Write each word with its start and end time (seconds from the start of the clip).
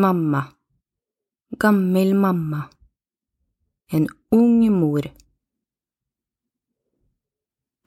mamma, 0.00 0.42
gammel 1.58 2.14
mamma, 2.14 2.62
en 3.92 4.06
ung 4.30 4.60
mor, 4.72 5.08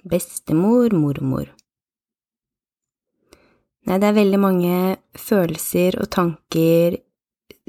bestemor, 0.04 0.94
mormor. 0.94 1.50
Nei, 3.86 3.98
det 3.98 4.12
er 4.12 4.18
veldig 4.18 4.40
mange 4.42 4.76
følelser 5.18 5.98
og 6.02 6.10
tanker 6.14 7.00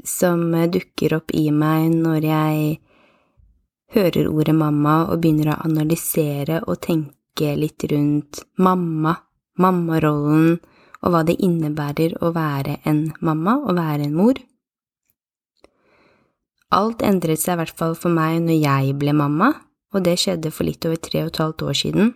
som 0.05 0.51
dukker 0.69 1.15
opp 1.17 1.33
i 1.33 1.47
meg 1.53 1.89
når 1.95 2.27
jeg 2.27 2.75
hører 3.93 4.29
ordet 4.29 4.55
mamma 4.57 4.99
og 5.07 5.21
begynner 5.21 5.53
å 5.53 5.61
analysere 5.65 6.61
og 6.67 6.81
tenke 6.85 7.53
litt 7.57 7.85
rundt 7.91 8.43
mamma, 8.61 9.15
mammarollen 9.61 10.57
og 11.03 11.11
hva 11.11 11.21
det 11.27 11.35
innebærer 11.43 12.15
å 12.23 12.31
være 12.35 12.79
en 12.87 13.05
mamma, 13.19 13.57
og 13.67 13.75
være 13.77 14.07
en 14.07 14.15
mor. 14.15 14.39
Alt 16.73 17.03
endret 17.05 17.41
seg 17.41 17.57
i 17.57 17.61
hvert 17.61 17.77
fall 17.77 17.97
for 17.99 18.13
meg 18.13 18.39
når 18.45 18.57
jeg 18.63 18.95
ble 19.01 19.13
mamma, 19.17 19.51
og 19.93 20.05
det 20.07 20.15
skjedde 20.21 20.51
for 20.53 20.65
litt 20.65 20.85
over 20.87 21.01
tre 21.03 21.25
og 21.25 21.33
et 21.33 21.41
halvt 21.43 21.65
år 21.67 21.77
siden. 21.77 22.13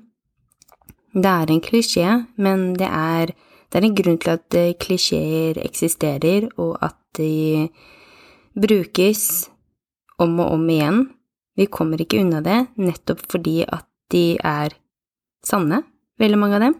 Det 1.17 1.33
er 1.33 1.51
en 1.51 1.61
klisjé, 1.63 2.07
men 2.41 2.71
det 2.79 2.87
er, 2.87 3.33
det 3.69 3.79
er 3.79 3.85
en 3.85 3.99
grunn 3.99 4.17
til 4.21 4.33
at 4.33 4.57
eh, 4.57 4.73
klisjeer 4.79 5.59
eksisterer, 5.61 6.49
og 6.57 6.77
at 6.83 6.97
de 7.19 7.67
brukes 8.57 9.47
om 10.21 10.39
og 10.41 10.55
om 10.55 10.65
igjen. 10.73 11.05
Vi 11.57 11.69
kommer 11.73 12.01
ikke 12.01 12.21
unna 12.21 12.41
det, 12.45 12.59
nettopp 12.81 13.23
fordi 13.29 13.61
at 13.65 13.85
de 14.13 14.37
er 14.37 14.73
sanne, 15.45 15.83
veldig 16.21 16.41
mange 16.41 16.57
av 16.57 16.65
dem. 16.67 16.77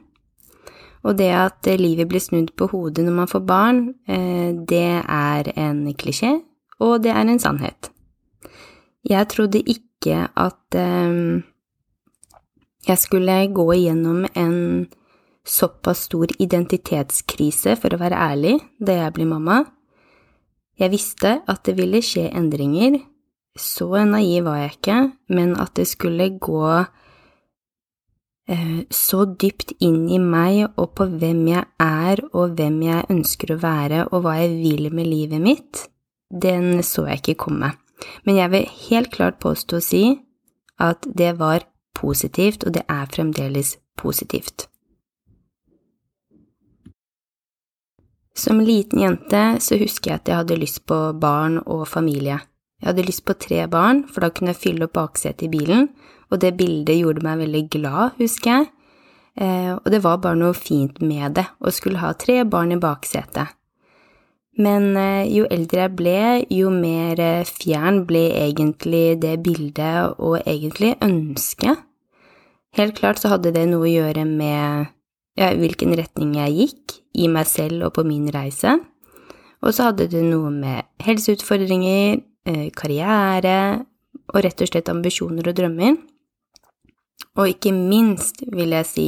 Og 1.06 1.18
det 1.20 1.30
at 1.36 1.68
livet 1.80 2.10
blir 2.10 2.22
snudd 2.24 2.54
på 2.58 2.70
hodet 2.72 3.06
når 3.06 3.16
man 3.20 3.30
får 3.30 3.44
barn, 3.48 3.82
eh, 4.10 4.54
det 4.54 5.02
er 5.04 5.52
en 5.56 5.86
klisjé, 5.94 6.34
og 6.80 7.04
det 7.04 7.14
er 7.14 7.26
en 7.26 7.40
sannhet. 7.40 7.92
Jeg 9.08 9.30
trodde 9.32 9.62
ikke 9.62 10.28
at 10.36 10.76
eh, 10.76 11.44
jeg 12.88 12.98
skulle 12.98 13.40
gå 13.54 13.68
igjennom 13.76 14.26
en 14.36 14.88
såpass 15.48 16.08
stor 16.10 16.28
identitetskrise, 16.40 17.78
for 17.80 17.94
å 17.94 18.02
være 18.02 18.20
ærlig, 18.32 18.58
da 18.80 19.04
jeg 19.04 19.14
ble 19.16 19.28
mamma. 19.30 19.62
Jeg 20.78 20.92
visste 20.92 21.40
at 21.48 21.64
det 21.66 21.78
ville 21.78 22.04
skje 22.04 22.28
endringer, 22.36 23.00
så 23.58 24.04
naiv 24.06 24.46
var 24.46 24.60
jeg 24.60 24.74
ikke, 24.76 24.98
men 25.34 25.56
at 25.58 25.74
det 25.80 25.88
skulle 25.90 26.30
gå 26.38 26.62
Eh, 26.68 26.94
så 28.48 29.26
dypt 29.28 29.74
inn 29.84 30.06
i 30.08 30.20
meg 30.24 30.78
og 30.80 30.94
på 30.96 31.10
hvem 31.20 31.42
jeg 31.50 31.66
er 31.84 32.22
og 32.30 32.56
hvem 32.56 32.78
jeg 32.86 33.10
ønsker 33.12 33.52
å 33.52 33.60
være 33.60 34.06
og 34.08 34.24
hva 34.24 34.38
jeg 34.40 34.54
vil 34.62 34.88
med 34.96 35.10
livet 35.10 35.44
mitt, 35.44 35.82
den 36.32 36.80
så 36.84 37.08
jeg 37.10 37.22
ikke 37.22 37.42
komme. 37.48 37.74
Men 38.24 38.40
jeg 38.40 38.54
vil 38.54 38.72
helt 38.88 39.12
klart 39.12 39.42
påstå 39.44 39.80
å 39.80 39.84
si 39.84 40.04
at 40.80 41.08
det 41.10 41.34
var 41.40 41.66
positivt, 41.98 42.64
og 42.64 42.76
det 42.78 42.86
er 42.88 43.10
fremdeles 43.10 43.76
positivt. 43.98 44.68
Som 48.38 48.62
liten 48.62 49.02
jente 49.02 49.58
så 49.66 49.80
husker 49.82 50.12
jeg 50.12 50.22
at 50.22 50.30
jeg 50.30 50.40
hadde 50.44 50.60
lyst 50.62 50.84
på 50.86 50.98
barn 51.18 51.58
og 51.66 51.88
familie. 51.90 52.38
Jeg 52.78 52.92
hadde 52.92 53.08
lyst 53.08 53.26
på 53.26 53.34
tre 53.34 53.64
barn, 53.68 54.04
for 54.06 54.22
da 54.22 54.30
kunne 54.30 54.54
jeg 54.54 54.62
fylle 54.62 54.86
opp 54.86 54.94
baksetet 54.94 55.48
i 55.48 55.52
bilen, 55.56 55.90
og 56.32 56.42
det 56.44 56.56
bildet 56.60 57.00
gjorde 57.00 57.24
meg 57.26 57.42
veldig 57.46 57.64
glad, 57.78 58.18
husker 58.20 58.54
jeg. 58.54 58.72
Eh, 59.38 59.74
og 59.76 59.88
det 59.94 60.02
var 60.02 60.18
bare 60.24 60.40
noe 60.40 60.56
fint 60.58 60.98
med 61.06 61.38
det, 61.38 61.46
å 61.62 61.72
skulle 61.74 62.02
ha 62.02 62.14
tre 62.18 62.42
barn 62.50 62.74
i 62.74 62.82
baksetet. 62.82 63.54
Men 64.58 64.90
eh, 64.98 65.30
jo 65.30 65.46
eldre 65.54 65.84
jeg 65.84 65.96
ble, 66.00 66.22
jo 66.50 66.72
mer 66.74 67.22
eh, 67.22 67.46
fjern 67.46 68.02
ble 68.10 68.26
egentlig 68.40 69.20
det 69.22 69.36
bildet 69.46 70.18
og 70.18 70.40
egentlig 70.42 70.96
ønsket. 71.06 71.86
Helt 72.78 72.98
klart 72.98 73.22
så 73.22 73.36
hadde 73.36 73.54
det 73.54 73.68
noe 73.70 73.86
å 73.86 73.92
gjøre 73.92 74.26
med 74.26 74.90
ja, 75.38 75.52
hvilken 75.54 75.94
retning 75.98 76.34
jeg 76.40 76.58
gikk 76.58 76.98
i 77.22 77.30
meg 77.30 77.48
selv 77.50 77.88
og 77.88 77.96
på 77.98 78.06
min 78.06 78.28
reise. 78.34 78.74
Og 79.62 79.74
så 79.74 79.90
hadde 79.90 80.10
det 80.10 80.22
noe 80.26 80.50
med 80.54 80.86
helseutfordringer, 81.06 82.20
karriere 82.78 83.58
og 84.32 84.38
rett 84.46 84.62
og 84.64 84.70
slett 84.70 84.92
ambisjoner 84.92 85.50
og 85.50 85.58
drømmer. 85.58 85.98
Og 87.38 87.52
ikke 87.54 87.74
minst, 87.76 88.42
vil 88.54 88.74
jeg 88.74 88.90
si, 88.90 89.08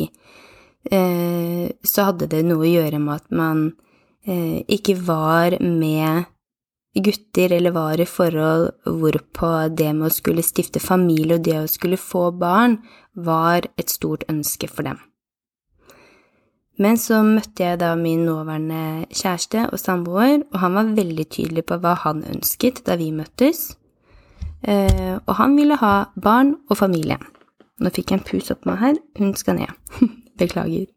eh, 0.92 1.70
så 1.84 2.10
hadde 2.10 2.30
det 2.30 2.44
noe 2.46 2.66
å 2.66 2.74
gjøre 2.74 3.00
med 3.02 3.24
at 3.24 3.32
man 3.34 3.64
eh, 4.26 4.62
ikke 4.70 4.98
var 5.06 5.58
med 5.62 6.30
gutter 7.00 7.54
eller 7.54 7.72
var 7.72 8.02
i 8.02 8.08
forhold 8.10 8.72
hvorpå 8.86 9.52
det 9.78 9.92
med 9.96 10.10
å 10.10 10.14
skulle 10.14 10.46
stifte 10.46 10.82
familie 10.82 11.38
og 11.38 11.46
det 11.46 11.60
å 11.62 11.70
skulle 11.70 12.00
få 12.02 12.30
barn 12.36 12.80
var 13.14 13.70
et 13.78 13.94
stort 13.94 14.26
ønske 14.30 14.70
for 14.70 14.88
dem. 14.90 15.00
Men 16.80 16.96
så 16.96 17.20
møtte 17.28 17.66
jeg 17.66 17.82
da 17.82 17.92
min 18.00 18.24
nåværende 18.24 19.10
kjæreste 19.12 19.66
og 19.68 19.82
samboer, 19.82 20.46
og 20.48 20.62
han 20.62 20.78
var 20.78 20.94
veldig 20.96 21.26
tydelig 21.28 21.66
på 21.68 21.80
hva 21.84 21.98
han 22.06 22.24
ønsket 22.24 22.86
da 22.88 22.96
vi 23.00 23.10
møttes, 23.12 23.74
eh, 24.64 25.18
og 25.20 25.34
han 25.42 25.58
ville 25.60 25.76
ha 25.82 26.08
barn 26.16 26.56
og 26.70 26.80
familie. 26.80 27.20
Nå 27.80 27.92
fikk 27.96 28.12
jeg 28.12 28.20
en 28.20 28.26
pus 28.28 28.50
opp 28.54 28.66
meg 28.68 28.82
her. 28.82 28.98
Hun 29.20 29.36
skal 29.40 29.60
ned. 29.60 30.00
Beklager. 30.40 30.88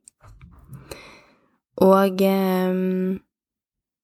Og 1.82 2.22
eh, 2.26 2.80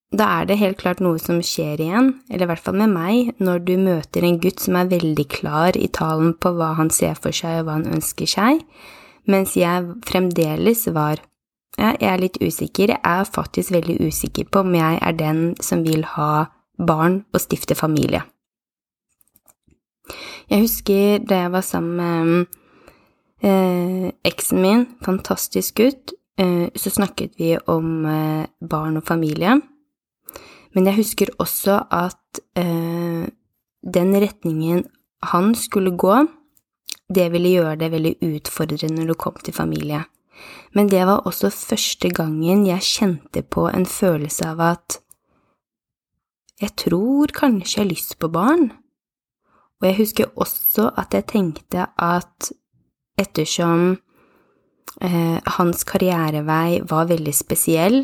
da 0.08 0.28
er 0.38 0.46
det 0.48 0.56
helt 0.62 0.78
klart 0.80 1.02
noe 1.04 1.20
som 1.20 1.42
skjer 1.44 1.82
igjen, 1.84 2.14
eller 2.30 2.46
i 2.46 2.48
hvert 2.48 2.64
fall 2.64 2.78
med 2.80 2.94
meg, 2.94 3.32
når 3.44 3.64
du 3.66 3.74
møter 3.76 4.24
en 4.24 4.38
gutt 4.40 4.62
som 4.64 4.78
er 4.80 4.88
veldig 4.88 5.26
klar 5.28 5.76
i 5.76 5.90
talen 5.92 6.32
på 6.40 6.54
hva 6.56 6.72
han 6.78 6.88
ser 6.94 7.18
for 7.20 7.36
seg 7.36 7.60
og 7.60 7.68
hva 7.68 7.76
han 7.76 7.90
ønsker 7.98 8.30
seg, 8.30 8.62
mens 9.28 9.52
jeg 9.58 9.84
fremdeles 10.08 10.86
var 10.96 11.20
ja, 11.78 11.92
jeg 11.92 12.08
er 12.08 12.22
litt 12.22 12.40
usikker. 12.42 12.94
Jeg 12.96 12.98
er 13.04 13.28
faktisk 13.28 13.70
veldig 13.70 14.00
usikker 14.08 14.48
på 14.50 14.64
om 14.64 14.72
jeg 14.74 14.98
er 14.98 15.14
den 15.14 15.42
som 15.62 15.84
vil 15.86 16.02
ha 16.16 16.48
barn 16.74 17.20
og 17.30 17.42
stifte 17.44 17.76
familie. 17.78 18.24
Jeg 20.48 20.64
husker 20.64 21.20
da 21.28 21.44
jeg 21.44 21.52
var 21.52 21.66
sammen 21.68 22.00
med 22.00 22.57
eh, 23.42 24.08
eksen 24.24 24.62
min, 24.62 24.86
fantastisk 25.04 25.80
gutt, 25.80 26.12
eh, 26.38 26.68
så 26.74 26.90
snakket 26.90 27.38
vi 27.38 27.56
om 27.66 28.06
eh, 28.06 28.46
barn 28.60 28.96
og 28.96 29.06
familie. 29.06 29.60
Men 30.74 30.86
jeg 30.86 31.00
husker 31.00 31.32
også 31.38 31.80
at 31.90 32.42
eh, 32.58 33.24
den 33.82 34.14
retningen 34.20 34.84
han 35.32 35.54
skulle 35.54 35.96
gå, 35.96 36.26
det 37.08 37.32
ville 37.32 37.54
gjøre 37.56 37.76
det 37.80 37.90
veldig 37.92 38.14
utfordrende 38.22 39.00
når 39.00 39.12
det 39.12 39.18
kom 39.18 39.36
til 39.44 39.54
familie. 39.54 40.04
Men 40.76 40.90
det 40.90 41.06
var 41.06 41.24
også 41.26 41.50
første 41.50 42.10
gangen 42.14 42.66
jeg 42.66 42.84
kjente 42.84 43.42
på 43.42 43.66
en 43.68 43.86
følelse 43.86 44.52
av 44.52 44.60
at 44.60 44.98
jeg 46.60 46.74
tror 46.76 47.32
kanskje 47.34 47.78
jeg 47.78 47.84
har 47.84 47.90
lyst 47.90 48.18
på 48.18 48.28
barn. 48.28 48.70
Og 49.78 49.86
jeg 49.86 49.98
husker 50.00 50.32
også 50.36 50.90
at 50.98 51.14
jeg 51.14 51.26
tenkte 51.30 51.86
at 51.98 52.52
ettersom 53.18 53.98
eh, 55.02 55.38
hans 55.58 55.84
karrierevei 55.88 56.80
var 56.88 57.10
veldig 57.10 57.34
spesiell, 57.34 58.00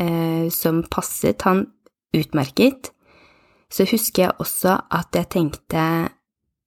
eh, 0.00 0.48
som 0.50 0.82
passet 0.90 1.42
han 1.48 1.66
utmerket, 2.16 2.92
så 3.72 3.86
husker 3.88 4.26
jeg 4.26 4.38
også 4.42 4.76
at 4.92 5.16
jeg 5.16 5.30
tenkte 5.32 5.84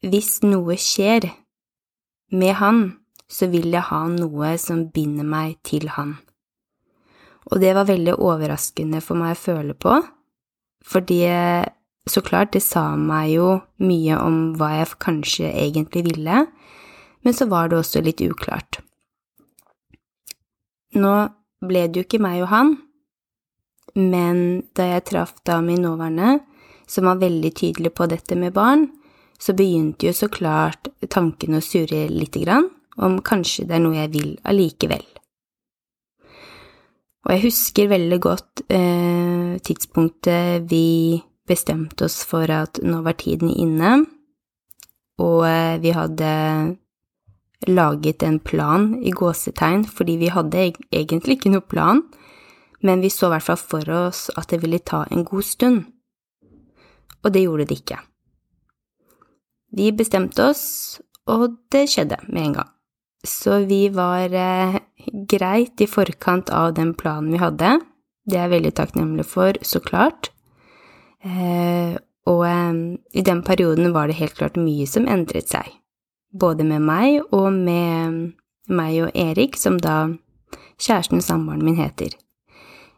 hvis 0.06 0.40
noe 0.46 0.78
skjer 0.78 1.30
med 2.36 2.58
han, 2.60 2.86
så 3.30 3.50
vil 3.50 3.72
jeg 3.74 3.88
ha 3.90 4.04
noe 4.12 4.56
som 4.62 4.88
binder 4.94 5.26
meg 5.26 5.58
til 5.66 5.88
han. 5.96 6.18
Og 7.50 7.62
det 7.62 7.76
var 7.78 7.88
veldig 7.90 8.18
overraskende 8.22 9.02
for 9.06 9.18
meg 9.22 9.36
å 9.36 9.42
føle 9.42 9.78
på, 9.78 9.98
fordi 10.86 11.22
så 12.06 12.22
klart, 12.22 12.54
det 12.54 12.62
sa 12.62 12.94
meg 12.98 13.32
jo 13.34 13.48
mye 13.82 14.18
om 14.22 14.38
hva 14.60 14.76
jeg 14.76 14.98
kanskje 15.02 15.50
egentlig 15.50 16.06
ville, 16.12 16.44
men 17.26 17.34
så 17.34 17.48
var 17.50 17.70
det 17.70 17.80
også 17.82 18.04
litt 18.06 18.22
uklart. 18.22 18.80
Nå 20.96 21.14
ble 21.66 21.88
det 21.90 22.00
jo 22.00 22.06
ikke 22.06 22.22
meg 22.24 22.44
og 22.46 22.52
han, 22.54 22.76
men 23.96 24.38
da 24.78 24.92
jeg 24.92 25.08
traff 25.10 25.34
da 25.48 25.58
min 25.64 25.84
nåværende, 25.84 26.38
som 26.88 27.10
var 27.10 27.20
veldig 27.20 27.52
tydelig 27.58 27.92
på 27.98 28.08
dette 28.12 28.38
med 28.38 28.54
barn, 28.54 28.86
så 29.42 29.56
begynte 29.58 30.08
jo 30.08 30.14
så 30.16 30.30
klart 30.32 30.92
tankene 31.12 31.60
å 31.60 31.66
surre 31.66 32.06
lite 32.12 32.44
grann 32.46 32.70
om 33.04 33.20
kanskje 33.26 33.66
det 33.68 33.76
er 33.78 33.84
noe 33.84 33.98
jeg 33.98 34.14
vil 34.14 34.32
allikevel. 34.48 35.04
Og 37.26 37.34
jeg 37.34 37.44
husker 37.48 37.90
veldig 37.90 38.20
godt 38.22 38.62
eh, 38.70 39.58
tidspunktet 39.66 40.70
vi 40.70 41.18
bestemte 41.50 42.06
oss 42.06 42.22
for 42.28 42.50
at 42.54 42.80
nå 42.86 43.02
var 43.06 43.18
tiden 43.18 43.50
inne, 43.50 43.98
og 45.22 45.42
eh, 45.50 45.82
vi 45.82 45.94
hadde 45.96 46.30
laget 47.68 48.24
en 48.24 48.40
plan 48.40 48.92
i 49.04 49.12
gåsetegn, 49.12 49.86
fordi 49.88 50.18
vi 50.22 50.32
hadde 50.34 50.72
egentlig 50.92 51.40
ikke 51.40 51.54
noe 51.54 51.66
plan, 51.66 52.04
men 52.86 53.02
vi 53.02 53.10
så 53.10 53.30
i 53.30 53.36
hvert 53.36 53.48
fall 53.48 53.62
for 53.62 53.92
oss 53.96 54.28
at 54.36 54.52
det 54.52 54.62
ville 54.62 54.80
ta 54.84 55.06
en 55.12 55.26
god 55.26 55.46
stund. 55.48 55.86
Og 57.24 57.34
det 57.34 57.46
gjorde 57.46 57.66
det 57.66 57.80
ikke. 57.82 57.98
Vi 59.76 59.92
bestemte 59.92 60.52
oss, 60.52 60.66
og 61.28 61.58
det 61.74 61.88
skjedde 61.92 62.22
med 62.30 62.42
en 62.44 62.58
gang. 62.60 62.72
Så 63.26 63.64
vi 63.66 63.88
var 63.90 64.30
eh, 64.30 64.78
greit 65.28 65.82
i 65.82 65.88
forkant 65.90 66.52
av 66.54 66.76
den 66.78 66.94
planen 66.94 67.34
vi 67.34 67.42
hadde. 67.42 67.80
Det 68.26 68.38
er 68.38 68.46
jeg 68.46 68.54
veldig 68.54 68.74
takknemlig 68.78 69.26
for, 69.26 69.58
så 69.66 69.82
klart. 69.82 70.30
Eh, 71.26 71.98
og 72.30 72.44
eh, 72.46 72.78
i 73.18 73.26
den 73.26 73.42
perioden 73.46 73.94
var 73.96 74.08
det 74.08 74.20
helt 74.22 74.38
klart 74.38 74.62
mye 74.62 74.86
som 74.90 75.10
endret 75.10 75.50
seg. 75.50 75.74
Både 76.36 76.66
med 76.68 76.84
meg 76.84 77.22
og 77.32 77.48
med 77.54 78.36
meg 78.68 79.02
og 79.06 79.16
Erik, 79.16 79.56
som 79.56 79.78
da 79.80 80.10
kjæresten 80.82 81.24
samboeren 81.24 81.64
min 81.64 81.80
heter. 81.80 82.12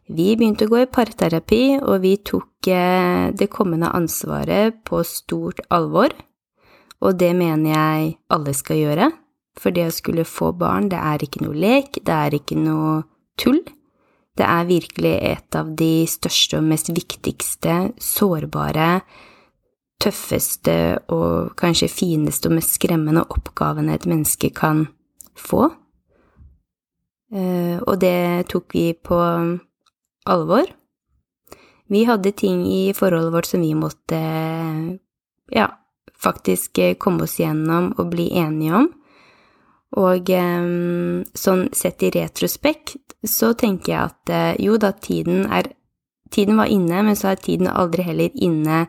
Vi 0.08 0.32
begynte 0.40 0.66
å 0.66 0.72
gå 0.72 0.80
i 0.82 0.88
parterapi, 0.90 1.62
og 1.84 2.00
vi 2.02 2.14
tok 2.24 2.70
eh, 2.72 3.28
det 3.36 3.50
kommende 3.52 3.92
ansvaret 3.92 4.80
på 4.88 5.02
stort 5.04 5.60
alvor, 5.68 6.14
og 7.04 7.18
det 7.20 7.34
mener 7.36 7.74
jeg 7.74 8.14
alle 8.32 8.54
skal 8.56 8.80
gjøre, 8.80 9.10
for 9.58 9.74
det 9.74 9.88
å 9.90 9.94
skulle 9.94 10.24
få 10.26 10.54
barn, 10.56 10.88
det 10.88 10.98
er 10.98 11.22
ikke 11.22 11.44
noe 11.44 11.54
lek, 11.54 12.00
det 12.02 12.14
er 12.14 12.38
ikke 12.38 12.56
noe 12.58 13.02
tull. 13.38 13.60
Det 14.38 14.46
er 14.46 14.68
virkelig 14.68 15.14
et 15.28 15.56
av 15.58 15.70
de 15.76 16.06
største 16.08 16.60
og 16.60 16.66
mest 16.70 16.90
viktigste, 16.94 17.76
sårbare, 18.00 19.02
tøffeste 20.02 20.74
og 21.14 21.54
kanskje 21.58 21.90
fineste 21.90 22.48
og 22.48 22.58
mest 22.58 22.76
skremmende 22.78 23.24
oppgavene 23.34 23.96
et 23.96 24.06
menneske 24.08 24.50
kan 24.54 24.86
få. 25.38 25.68
Eh, 27.34 27.76
og 27.82 27.98
det 28.00 28.48
tok 28.52 28.76
vi 28.76 28.92
på 28.94 29.18
alvor. 30.28 30.70
Vi 31.88 32.04
hadde 32.04 32.36
ting 32.36 32.62
i 32.68 32.92
forholdet 32.96 33.34
vårt 33.34 33.48
som 33.48 33.64
vi 33.64 33.72
måtte, 33.74 34.20
ja, 35.54 35.66
faktisk 36.18 36.78
komme 37.00 37.24
oss 37.24 37.38
gjennom 37.40 37.94
og 37.96 38.10
bli 38.12 38.28
enige 38.36 38.82
om. 38.82 38.88
Og 39.96 40.28
um, 40.36 41.22
sånn 41.32 41.62
sett 41.72 42.02
i 42.04 42.10
retrospekt 42.12 42.98
så 43.24 43.54
tenker 43.56 43.94
jeg 43.94 44.02
at 44.02 44.60
jo 44.60 44.76
da, 44.76 44.92
tiden 44.92 45.46
er 45.48 45.72
Tiden 46.28 46.58
var 46.60 46.68
inne, 46.68 46.98
men 47.06 47.16
så 47.16 47.30
er 47.32 47.38
tiden 47.40 47.70
aldri 47.72 48.04
heller 48.04 48.34
inne 48.34 48.82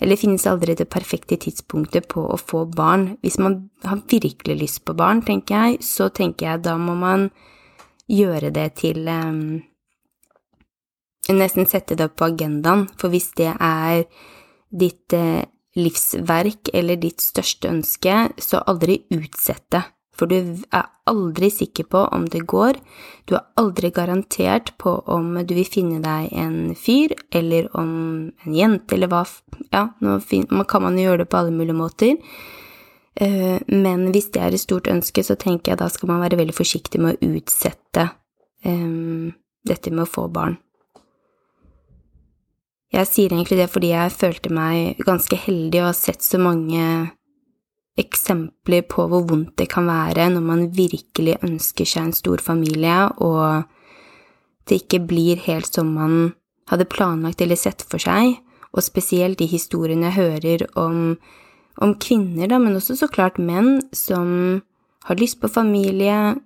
Eller 0.00 0.16
finnes 0.16 0.46
aldri 0.46 0.76
det 0.78 0.86
perfekte 0.92 1.36
tidspunktet 1.42 2.06
på 2.12 2.22
å 2.30 2.38
få 2.38 2.64
barn. 2.70 3.16
Hvis 3.22 3.38
man 3.42 3.70
har 3.84 4.04
virkelig 4.10 4.58
lyst 4.60 4.84
på 4.86 4.94
barn, 4.98 5.24
tenker 5.26 5.56
jeg, 5.56 5.82
så 5.82 6.08
tenker 6.14 6.52
jeg 6.52 6.64
da 6.66 6.76
må 6.78 6.94
man 6.98 7.28
gjøre 8.08 8.52
det 8.54 8.68
til 8.80 9.08
um, 9.10 9.58
nesten 11.34 11.68
sette 11.68 11.98
det 11.98 12.06
opp 12.08 12.16
på 12.20 12.30
agendaen, 12.30 12.86
for 12.96 13.12
hvis 13.12 13.32
det 13.36 13.50
er 13.52 14.06
ditt 14.70 15.16
uh, 15.18 15.42
livsverk 15.78 16.70
eller 16.74 17.00
ditt 17.00 17.22
største 17.22 17.70
ønske, 17.70 18.16
så 18.38 18.62
aldri 18.70 19.02
utsett 19.14 19.66
det, 19.74 19.82
for 20.18 20.30
du 20.30 20.36
er 20.74 20.86
aldri 21.08 21.48
sikker 21.54 21.86
på 21.92 22.02
om 22.14 22.26
det 22.28 22.42
går, 22.50 22.78
du 23.30 23.36
er 23.38 23.46
aldri 23.60 23.90
garantert 23.94 24.74
på 24.82 24.96
om 25.06 25.30
du 25.46 25.54
vil 25.54 25.68
finne 25.68 26.02
deg 26.04 26.32
en 26.34 26.74
fyr, 26.76 27.14
eller 27.30 27.70
om 27.78 27.90
en 28.44 28.54
jente, 28.54 28.98
eller 28.98 29.12
hva 29.12 29.24
Ja, 29.72 29.88
nå 30.00 30.64
kan 30.68 30.82
man 30.84 30.98
jo 30.98 31.08
gjøre 31.08 31.24
det 31.24 31.30
på 31.30 31.40
alle 31.40 31.54
mulige 31.54 31.78
måter. 31.78 32.16
Eh, 33.18 33.58
men 33.66 34.08
hvis 34.14 34.30
det 34.34 34.42
er 34.42 34.54
et 34.54 34.62
stort 34.62 34.86
ønske, 34.90 35.24
så 35.26 35.34
tenker 35.34 35.72
jeg 35.72 35.80
da 35.80 35.88
skal 35.90 36.12
man 36.12 36.22
være 36.22 36.38
veldig 36.38 36.54
forsiktig 36.54 37.00
med 37.02 37.16
å 37.18 37.30
utsette 37.34 38.08
um, 38.64 39.34
dette 39.66 39.90
med 39.90 40.04
å 40.04 40.10
få 40.10 40.28
barn. 40.30 40.58
Jeg 42.94 43.10
sier 43.10 43.34
egentlig 43.34 43.58
det 43.58 43.68
fordi 43.68 43.90
jeg 43.90 44.14
følte 44.14 44.52
meg 44.54 45.02
ganske 45.04 45.36
heldig 45.36 45.82
og 45.82 45.90
har 45.90 45.98
sett 45.98 46.24
så 46.24 46.38
mange 46.40 46.84
eksempler 47.98 48.84
på 48.90 49.06
hvor 49.10 49.26
vondt 49.28 49.56
det 49.60 49.68
kan 49.72 49.88
være 49.88 50.28
når 50.32 50.44
man 50.44 50.66
virkelig 50.74 51.38
ønsker 51.42 51.88
seg 51.88 52.08
en 52.08 52.16
stor 52.16 52.42
familie, 52.42 53.08
og 53.18 53.64
det 54.68 54.82
ikke 54.84 55.02
blir 55.08 55.40
helt 55.48 55.70
som 55.72 55.90
man 55.96 56.32
hadde 56.70 56.88
planlagt 56.90 57.42
eller 57.42 57.58
sett 57.58 57.82
for 57.82 58.02
seg, 58.02 58.36
og 58.74 58.84
spesielt 58.84 59.40
de 59.40 59.48
historiene 59.48 60.10
jeg 60.10 60.18
hører 60.18 60.66
om, 60.78 61.16
om 61.80 61.94
kvinner, 62.00 62.50
da, 62.50 62.60
men 62.60 62.76
også 62.76 62.98
så 63.00 63.08
klart 63.10 63.40
menn, 63.40 63.80
som 63.96 64.60
har 65.08 65.18
lyst 65.18 65.40
på 65.40 65.48
familie, 65.48 66.36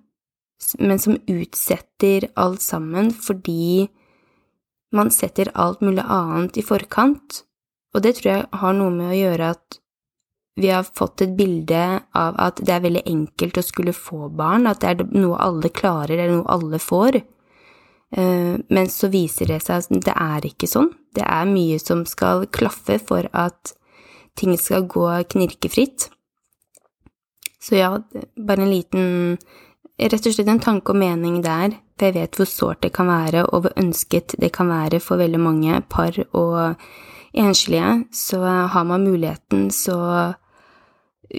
men 0.79 1.01
som 1.01 1.19
utsetter 1.27 2.29
alt 2.39 2.63
sammen 2.63 3.11
fordi 3.11 3.89
man 4.93 5.09
setter 5.11 5.49
alt 5.57 5.81
mulig 5.83 6.05
annet 6.05 6.57
i 6.57 6.65
forkant, 6.65 7.43
og 7.93 8.05
det 8.05 8.17
tror 8.17 8.29
jeg 8.31 8.61
har 8.61 8.75
noe 8.77 8.93
med 8.93 9.11
å 9.11 9.17
gjøre 9.17 9.53
at 9.57 9.79
vi 10.55 10.69
har 10.69 10.85
fått 10.85 11.23
et 11.25 11.35
bilde 11.37 11.83
av 12.13 12.37
at 12.41 12.61
det 12.61 12.75
er 12.75 12.83
veldig 12.83 13.03
enkelt 13.09 13.57
å 13.57 13.65
skulle 13.65 13.95
få 13.97 14.29
barn, 14.29 14.67
at 14.69 14.83
det 14.83 14.91
er 14.91 15.05
noe 15.17 15.39
alle 15.41 15.71
klarer, 15.73 16.17
eller 16.17 16.35
noe 16.37 16.53
alle 16.53 16.79
får. 16.81 17.17
Eh, 18.13 18.55
men 18.69 18.91
så 18.93 19.09
viser 19.13 19.49
det 19.49 19.63
seg 19.65 19.81
at 19.81 20.05
det 20.09 20.13
er 20.13 20.49
ikke 20.49 20.69
sånn. 20.69 20.91
Det 21.13 21.25
er 21.25 21.49
mye 21.49 21.79
som 21.81 22.05
skal 22.09 22.45
klaffe 22.53 22.99
for 23.01 23.29
at 23.33 23.73
ting 24.37 24.53
skal 24.57 24.85
gå 24.89 25.07
knirkefritt. 25.33 26.09
Så 27.63 27.77
ja, 27.79 27.95
bare 28.37 28.65
en 28.65 28.73
liten 28.73 29.37
Rett 29.93 30.25
og 30.25 30.33
slett 30.33 30.49
en 30.49 30.59
tanke 30.59 30.89
og 30.89 30.97
mening 30.97 31.35
der 31.45 31.75
for 32.03 32.09
jeg 32.09 32.15
vet 32.17 32.37
hvor 32.37 32.49
sårt 32.49 32.81
det 32.83 32.91
kan 32.95 33.07
være, 33.07 33.45
og 33.45 33.63
hvor 33.63 33.73
ønsket 33.79 34.35
det 34.41 34.51
kan 34.55 34.67
være 34.67 34.99
for 34.99 35.21
veldig 35.21 35.39
mange 35.39 35.81
par 35.89 36.17
og 36.33 36.75
enslige. 37.33 38.05
Så 38.11 38.41
har 38.41 38.83
man 38.83 39.05
muligheten, 39.05 39.69
så 39.71 40.33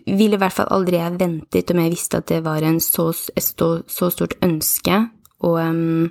ville 0.07 0.37
i 0.37 0.41
hvert 0.43 0.57
fall 0.57 0.71
aldri 0.75 0.99
jeg 0.99 1.19
ventet 1.21 1.71
om 1.71 1.81
jeg 1.83 1.93
visste 1.93 2.21
at 2.21 2.31
det 2.31 2.41
var 2.45 2.65
så, 2.83 3.09
et 3.37 3.45
så 3.45 4.11
stort 4.11 4.37
ønske, 4.43 5.01
og 5.47 5.59
um, 5.61 6.11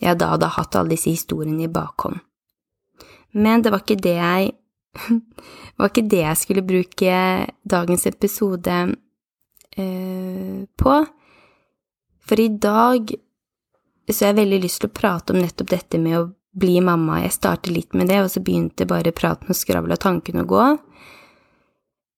jeg 0.00 0.18
da 0.18 0.32
hadde 0.34 0.52
hatt 0.56 0.76
alle 0.78 0.94
disse 0.94 1.10
historiene 1.10 1.66
i 1.66 1.72
bakhånd. 1.72 2.20
Men 3.32 3.62
det 3.64 3.72
var 3.72 3.82
ikke 3.82 4.02
det 4.02 4.16
jeg 4.18 4.52
var 5.80 5.88
ikke 5.88 6.08
det 6.12 6.20
jeg 6.20 6.40
skulle 6.40 6.66
bruke 6.68 7.16
dagens 7.64 8.06
episode 8.06 8.78
uh, 9.78 10.62
på. 10.76 10.96
For 12.22 12.40
i 12.40 12.48
dag 12.48 13.14
så 14.12 14.24
har 14.24 14.32
jeg 14.32 14.40
veldig 14.42 14.62
lyst 14.62 14.82
til 14.82 14.90
å 14.90 14.94
prate 14.94 15.32
om 15.32 15.40
nettopp 15.40 15.70
dette 15.72 15.98
med 15.98 16.18
å 16.18 16.28
bli 16.52 16.76
mamma. 16.84 17.22
Jeg 17.22 17.38
startet 17.38 17.72
litt 17.72 17.96
med 17.96 18.10
det, 18.12 18.20
og 18.22 18.30
så 18.30 18.42
begynte 18.44 18.86
bare 18.88 19.14
praten 19.16 19.50
og 19.52 19.56
skravla 19.56 19.96
tankene 20.00 20.44
å 20.44 20.50
gå. 20.50 20.66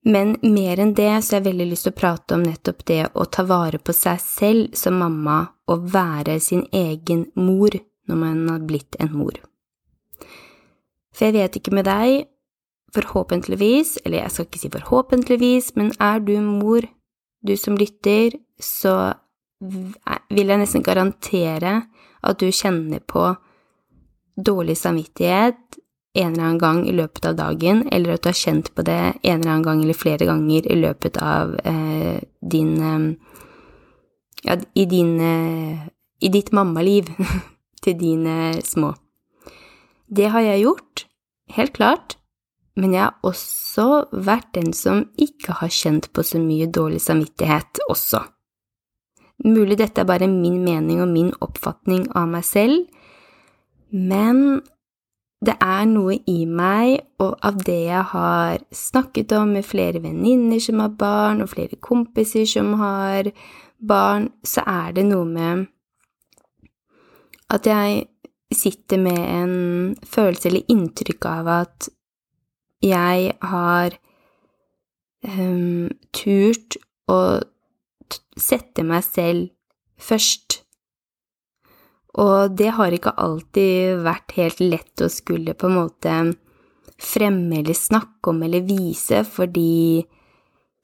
Men 0.04 0.36
mer 0.42 0.80
enn 0.82 0.92
det 0.96 1.10
så 1.24 1.34
har 1.34 1.40
jeg 1.40 1.48
veldig 1.48 1.66
lyst 1.70 1.86
til 1.86 1.94
å 1.94 1.96
prate 1.96 2.36
om 2.36 2.44
nettopp 2.44 2.84
det 2.90 3.00
å 3.16 3.24
ta 3.24 3.44
vare 3.48 3.80
på 3.80 3.94
seg 3.96 4.20
selv 4.20 4.76
som 4.76 4.98
mamma 5.00 5.38
og 5.72 5.86
være 5.94 6.36
sin 6.44 6.66
egen 6.76 7.24
mor 7.40 7.72
når 8.08 8.20
man 8.20 8.42
har 8.50 8.66
blitt 8.68 8.98
en 9.00 9.14
mor. 9.16 9.38
For 11.14 11.28
jeg 11.28 11.36
vet 11.38 11.56
ikke 11.56 11.72
med 11.72 11.88
deg, 11.88 12.26
forhåpentligvis, 12.94 13.96
eller 14.04 14.20
jeg 14.20 14.34
skal 14.34 14.48
ikke 14.48 14.60
si 14.60 14.70
forhåpentligvis, 14.74 15.72
men 15.78 15.92
er 16.02 16.20
du 16.22 16.34
mor, 16.44 16.84
du 17.40 17.54
som 17.56 17.78
lytter, 17.78 18.36
så 18.60 19.14
vil 19.64 20.52
jeg 20.52 20.60
nesten 20.60 20.84
garantere 20.84 21.78
at 22.24 22.40
du 22.40 22.50
kjenner 22.52 23.00
på 23.00 23.30
dårlig 24.34 24.76
samvittighet 24.76 25.63
en 26.14 26.32
eller 26.32 26.44
annen 26.44 26.58
gang 26.58 26.82
i 26.88 26.94
løpet 26.94 27.26
av 27.26 27.38
dagen, 27.38 27.82
eller 27.92 28.14
at 28.14 28.22
du 28.22 28.28
har 28.30 28.38
kjent 28.38 28.70
på 28.74 28.84
det 28.86 28.98
en 29.22 29.40
eller 29.40 29.50
annen 29.50 29.66
gang 29.66 29.80
eller 29.82 29.98
flere 29.98 30.28
ganger 30.28 30.66
i 30.70 30.76
løpet 30.78 31.18
av 31.18 31.56
eh, 31.64 32.20
din 32.40 32.76
eh, 32.80 33.14
Ja, 34.44 34.58
i 34.76 34.84
din 34.84 35.20
eh, 35.24 35.88
I 36.20 36.28
ditt 36.28 36.52
mammaliv 36.52 37.08
til 37.82 37.96
dine 37.98 38.60
små. 38.62 38.92
Det 40.06 40.28
har 40.30 40.40
jeg 40.44 40.62
gjort, 40.62 41.06
helt 41.56 41.72
klart, 41.72 42.16
men 42.76 42.92
jeg 42.92 43.06
har 43.06 43.16
også 43.24 44.06
vært 44.12 44.52
den 44.54 44.72
som 44.76 45.06
ikke 45.16 45.56
har 45.60 45.72
kjent 45.72 46.10
på 46.12 46.22
så 46.22 46.38
mye 46.42 46.68
dårlig 46.68 47.00
samvittighet 47.02 47.80
også. 47.88 48.20
Mulig 49.44 49.78
dette 49.80 50.02
er 50.02 50.08
bare 50.08 50.28
min 50.30 50.60
mening 50.64 51.02
og 51.02 51.10
min 51.10 51.32
oppfatning 51.42 52.06
av 52.14 52.28
meg 52.30 52.46
selv, 52.46 52.84
men 53.90 54.62
det 55.44 55.54
er 55.60 55.84
noe 55.90 56.16
i 56.30 56.44
meg, 56.48 57.02
og 57.20 57.34
av 57.44 57.58
det 57.66 57.80
jeg 57.88 58.04
har 58.14 58.62
snakket 58.74 59.34
om 59.36 59.52
med 59.56 59.66
flere 59.66 60.00
venninner 60.02 60.62
som 60.62 60.80
har 60.80 60.94
barn, 60.98 61.42
og 61.44 61.52
flere 61.52 61.76
kompiser 61.80 62.46
som 62.48 62.74
har 62.80 63.30
barn, 63.78 64.30
så 64.44 64.64
er 64.66 64.96
det 64.96 65.06
noe 65.10 65.28
med 65.28 65.66
at 67.54 67.66
jeg 67.68 68.06
sitter 68.54 68.98
med 69.02 69.20
en 69.20 69.96
følelse 70.06 70.48
eller 70.48 70.72
inntrykk 70.72 71.26
av 71.28 71.50
at 71.52 71.88
jeg 72.84 73.32
har 73.42 73.96
um, 75.24 75.88
turt 76.14 76.78
å 77.10 77.20
sette 78.36 78.84
meg 78.86 79.04
selv 79.06 79.50
først. 80.00 80.63
Og 82.14 82.54
det 82.54 82.70
har 82.76 82.94
ikke 82.94 83.16
alltid 83.18 84.04
vært 84.04 84.36
helt 84.36 84.60
lett 84.62 85.02
å 85.02 85.10
skulle 85.10 85.56
på 85.58 85.66
en 85.70 85.78
måte 85.80 86.18
fremme 87.02 87.58
eller 87.58 87.74
snakke 87.74 88.30
om 88.30 88.44
eller 88.46 88.62
vise, 88.68 89.24
fordi 89.26 90.04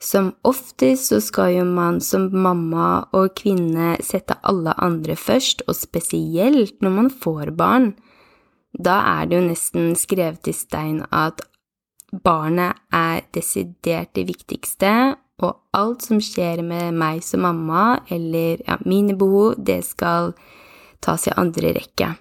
som 0.02 0.32
oftest 0.48 1.10
så 1.12 1.20
skal 1.20 1.52
jo 1.58 1.64
man 1.68 2.00
som 2.00 2.30
mamma 2.32 3.04
og 3.16 3.34
kvinne 3.36 3.98
sette 4.02 4.38
alle 4.48 4.72
andre 4.80 5.16
først, 5.16 5.66
og 5.68 5.76
spesielt 5.76 6.80
når 6.80 6.94
man 6.96 7.10
får 7.12 7.52
barn. 7.54 7.92
Da 8.72 9.00
er 9.20 9.28
det 9.28 9.38
jo 9.38 9.48
nesten 9.50 9.90
skrevet 9.98 10.48
i 10.48 10.56
stein 10.56 11.02
at 11.12 11.42
barnet 12.24 12.80
er 12.96 13.26
desidert 13.36 14.14
det 14.16 14.24
viktigste, 14.30 15.18
og 15.40 15.60
alt 15.76 16.04
som 16.04 16.20
skjer 16.20 16.64
med 16.64 16.96
meg 16.96 17.22
som 17.24 17.44
mamma, 17.44 18.00
eller 18.10 18.60
ja, 18.66 18.80
mine 18.88 19.14
behov, 19.20 19.54
det 19.56 19.82
skal 19.86 20.32
tas 21.04 21.26
i 21.28 21.36
andre 21.36 21.74
rekke. 21.76 22.14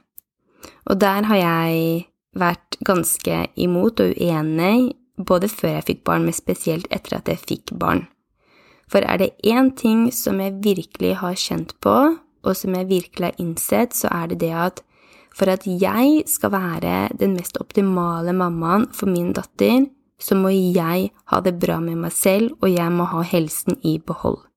Og 0.90 1.00
der 1.00 1.28
har 1.30 1.40
jeg 1.40 2.06
vært 2.40 2.78
ganske 2.86 3.42
imot 3.60 4.02
og 4.04 4.16
uenig, 4.16 4.96
både 5.20 5.50
før 5.52 5.80
jeg 5.80 5.88
fikk 5.90 6.04
barn, 6.08 6.26
men 6.28 6.36
spesielt 6.36 6.88
etter 6.94 7.20
at 7.20 7.30
jeg 7.32 7.44
fikk 7.44 7.76
barn. 7.80 8.06
For 8.90 9.06
er 9.06 9.22
det 9.22 9.36
én 9.46 9.74
ting 9.78 10.08
som 10.16 10.40
jeg 10.42 10.62
virkelig 10.64 11.18
har 11.22 11.38
kjent 11.38 11.76
på, 11.84 11.96
og 12.40 12.56
som 12.56 12.76
jeg 12.76 12.90
virkelig 12.90 13.30
har 13.30 13.42
innsett, 13.42 13.94
så 13.94 14.10
er 14.16 14.32
det 14.32 14.40
det 14.46 14.54
at 14.56 14.84
for 15.36 15.52
at 15.52 15.68
jeg 15.68 16.24
skal 16.28 16.52
være 16.52 17.14
den 17.20 17.36
mest 17.38 17.60
optimale 17.62 18.34
mammaen 18.34 18.88
for 18.96 19.12
min 19.12 19.32
datter, 19.36 19.86
så 20.20 20.36
må 20.36 20.52
jeg 20.52 21.12
ha 21.32 21.40
det 21.40 21.56
bra 21.62 21.80
med 21.80 22.02
meg 22.02 22.12
selv, 22.12 22.58
og 22.60 22.72
jeg 22.74 22.92
må 22.92 23.08
ha 23.08 23.22
helsen 23.24 23.78
i 23.88 24.00
behold. 24.04 24.49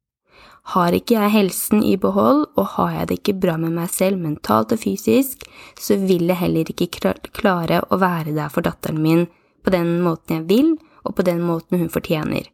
Har 0.70 0.94
ikke 0.94 1.16
jeg 1.16 1.34
helsen 1.34 1.82
i 1.82 1.96
behold, 1.98 2.44
og 2.54 2.66
har 2.76 2.92
jeg 2.94 3.08
det 3.08 3.18
ikke 3.18 3.40
bra 3.42 3.56
med 3.58 3.74
meg 3.74 3.90
selv 3.90 4.20
mentalt 4.22 4.72
og 4.72 4.78
fysisk, 4.78 5.42
så 5.74 5.98
vil 5.98 6.28
jeg 6.30 6.38
heller 6.38 6.70
ikke 6.70 7.14
klare 7.34 7.82
å 7.90 7.98
være 7.98 8.34
der 8.36 8.52
for 8.52 8.62
datteren 8.62 9.02
min 9.02 9.26
på 9.62 9.74
den 9.74 9.98
måten 10.02 10.38
jeg 10.38 10.48
vil, 10.48 10.76
og 11.02 11.16
på 11.18 11.26
den 11.26 11.42
måten 11.42 11.82
hun 11.82 11.90
fortjener. 11.90 12.46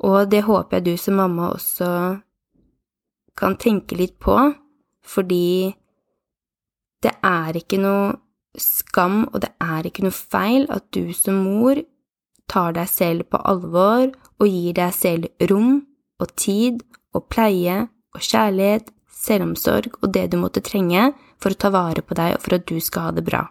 Og 0.00 0.30
det 0.30 0.46
håper 0.46 0.78
jeg 0.78 0.86
du 0.86 0.94
som 1.00 1.18
mamma 1.20 1.50
også 1.52 1.90
kan 3.38 3.58
tenke 3.60 3.98
litt 3.98 4.16
på, 4.22 4.36
fordi 5.04 5.74
det 7.04 7.12
er 7.24 7.58
ikke 7.58 7.80
noe 7.82 8.16
skam, 8.58 9.26
og 9.32 9.42
det 9.44 9.52
er 9.62 9.86
ikke 9.86 10.06
noe 10.06 10.16
feil 10.16 10.66
at 10.72 10.88
du 10.94 11.12
som 11.14 11.42
mor 11.44 11.78
tar 12.48 12.74
deg 12.76 12.88
selv 12.90 13.28
på 13.32 13.40
alvor 13.44 14.08
og 14.38 14.46
gir 14.46 14.76
deg 14.76 14.94
selv 14.96 15.48
rom 15.50 15.82
og 16.18 16.34
tid 16.36 16.82
og 17.16 17.28
pleie 17.32 17.84
og 18.14 18.24
kjærlighet, 18.24 18.90
selvomsorg 19.18 19.98
og 20.00 20.12
det 20.14 20.28
du 20.32 20.38
måtte 20.40 20.62
trenge 20.64 21.10
for 21.42 21.54
å 21.54 21.60
ta 21.60 21.70
vare 21.74 22.02
på 22.02 22.16
deg 22.18 22.36
og 22.36 22.44
for 22.44 22.58
at 22.58 22.66
du 22.70 22.78
skal 22.82 23.08
ha 23.08 23.14
det 23.16 23.26
bra. 23.26 23.44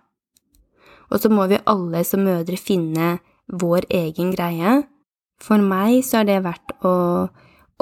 Og 1.12 1.22
så 1.24 1.32
må 1.32 1.48
vi 1.48 1.60
alle 1.72 2.04
som 2.08 2.26
mødre 2.26 2.60
finne 2.60 3.18
vår 3.48 3.88
egen 3.96 4.34
greie. 4.36 4.82
For 5.40 5.62
meg 5.62 6.02
så 6.04 6.22
har 6.22 6.28
det 6.28 6.42
vært 6.44 6.74
å 6.88 6.96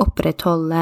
opprettholde 0.01 0.81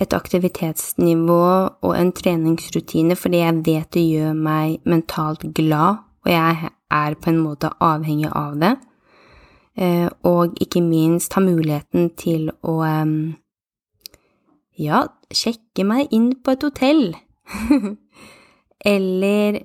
et 0.00 0.14
aktivitetsnivå 0.16 1.44
og 1.86 1.92
en 1.94 2.10
treningsrutine 2.16 3.14
fordi 3.18 3.44
jeg 3.44 3.60
vet 3.66 3.90
det 3.94 4.06
gjør 4.08 4.34
meg 4.34 4.80
mentalt 4.90 5.44
glad, 5.54 6.02
og 6.24 6.32
jeg 6.32 6.72
er 6.94 7.14
på 7.20 7.30
en 7.30 7.42
måte 7.44 7.70
avhengig 7.84 8.30
av 8.32 8.56
det. 8.58 8.72
Eh, 9.74 10.08
og 10.22 10.54
ikke 10.62 10.82
minst 10.84 11.34
ha 11.34 11.42
muligheten 11.42 12.12
til 12.18 12.46
å 12.62 12.78
ja, 14.78 15.00
sjekke 15.34 15.86
meg 15.86 16.14
inn 16.14 16.32
på 16.42 16.54
et 16.54 16.66
hotell. 16.66 17.06
eller 18.94 19.60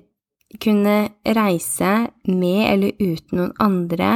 kunne 0.60 0.96
reise 1.24 1.92
med 2.26 2.62
eller 2.66 2.96
uten 2.98 3.38
noen 3.38 3.54
andre, 3.62 4.10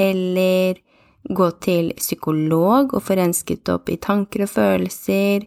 eller 0.00 0.80
gå 1.28 1.50
til 1.60 1.92
psykolog 1.98 2.94
og 2.96 3.04
få 3.04 3.18
rensket 3.18 3.68
opp 3.68 3.90
i 3.92 3.98
tanker 4.00 4.46
og 4.46 4.52
følelser. 4.54 5.44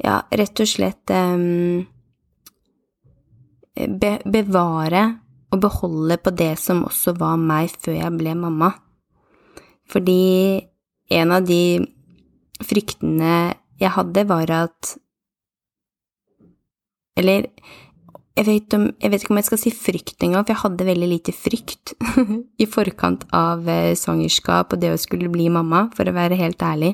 Ja, 0.00 0.22
rett 0.32 0.62
og 0.62 0.70
slett 0.70 1.12
um, 1.12 1.84
be 3.74 4.12
bevare 4.24 5.04
og 5.48 5.62
beholde 5.62 6.18
på 6.20 6.32
det 6.36 6.54
som 6.60 6.84
også 6.86 7.14
var 7.18 7.38
meg 7.40 7.72
før 7.80 7.96
jeg 7.96 8.16
ble 8.18 8.34
mamma. 8.36 8.72
Fordi 9.88 10.60
en 11.16 11.32
av 11.32 11.46
de 11.48 11.80
fryktene 12.64 13.34
jeg 13.78 13.94
hadde, 13.94 14.26
var 14.28 14.50
at 14.50 14.96
Eller 17.18 17.46
jeg 18.38 18.46
vet, 18.46 18.74
om, 18.76 18.84
jeg 19.02 19.10
vet, 19.10 19.22
ikke 19.24 19.32
om 19.34 19.38
jeg 19.40 19.46
skal 19.48 19.58
si 19.58 19.70
frykt 19.74 20.22
engang, 20.22 20.44
for 20.44 20.54
jeg 20.54 20.62
hadde 20.62 20.84
veldig 20.86 21.06
lite 21.10 21.32
frykt 21.34 21.94
i 22.62 22.66
forkant 22.70 23.24
av 23.34 23.66
eh, 23.66 23.96
svangerskap 23.98 24.76
og 24.76 24.78
det 24.78 24.92
å 24.94 25.00
skulle 25.00 25.30
bli 25.32 25.48
mamma, 25.50 25.88
for 25.96 26.06
å 26.06 26.14
være 26.14 26.38
helt 26.38 26.62
ærlig. 26.62 26.92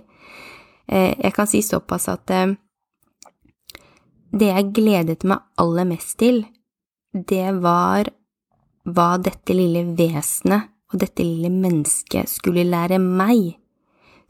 Eh, 0.89 1.13
jeg 1.13 1.35
kan 1.37 1.51
si 1.51 1.61
såpass 1.61 2.09
at 2.09 2.33
eh, 2.33 2.55
det 4.33 4.49
jeg 4.49 4.73
gledet 4.81 5.29
meg 5.29 5.45
aller 5.61 5.91
mest 5.93 6.17
til, 6.23 6.47
det 7.13 7.53
var 7.61 8.09
hva 8.85 9.15
dette 9.19 9.57
lille 9.57 9.85
vesenet 9.97 10.71
og 10.93 11.01
dette 11.01 11.25
lille 11.25 11.51
mennesket 11.51 12.31
skulle 12.31 12.67
lære 12.69 13.01
meg, 13.03 13.57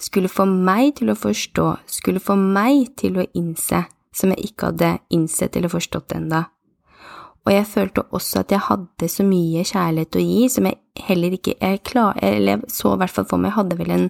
skulle 0.00 0.30
få 0.30 0.46
meg 0.48 0.94
til 1.00 1.12
å 1.12 1.18
forstå, 1.18 1.68
skulle 1.86 2.22
få 2.22 2.38
meg 2.38 2.94
til 3.00 3.20
å 3.20 3.28
innse, 3.34 3.84
som 4.14 4.32
jeg 4.32 4.50
ikke 4.50 4.72
hadde 4.72 4.96
innsett 5.14 5.56
eller 5.58 5.72
forstått 5.72 6.14
enda 6.16 6.46
og 7.44 7.52
jeg 7.52 7.66
følte 7.68 8.04
også 8.16 8.40
at 8.40 8.52
jeg 8.54 8.64
hadde 8.70 9.08
så 9.12 9.24
mye 9.28 9.64
kjærlighet 9.68 10.16
å 10.16 10.24
gi 10.24 10.44
som 10.52 10.68
jeg 10.68 11.04
heller 11.04 11.34
ikke 11.36 11.56
jeg 11.58 11.82
klar, 11.84 12.16
Eller 12.22 12.62
så 12.72 12.94
i 12.94 13.00
hvert 13.02 13.12
fall 13.12 13.26
for 13.28 13.40
meg, 13.40 13.50
jeg 13.50 13.58
hadde 13.58 13.78
vel 13.78 13.90
en 13.92 14.06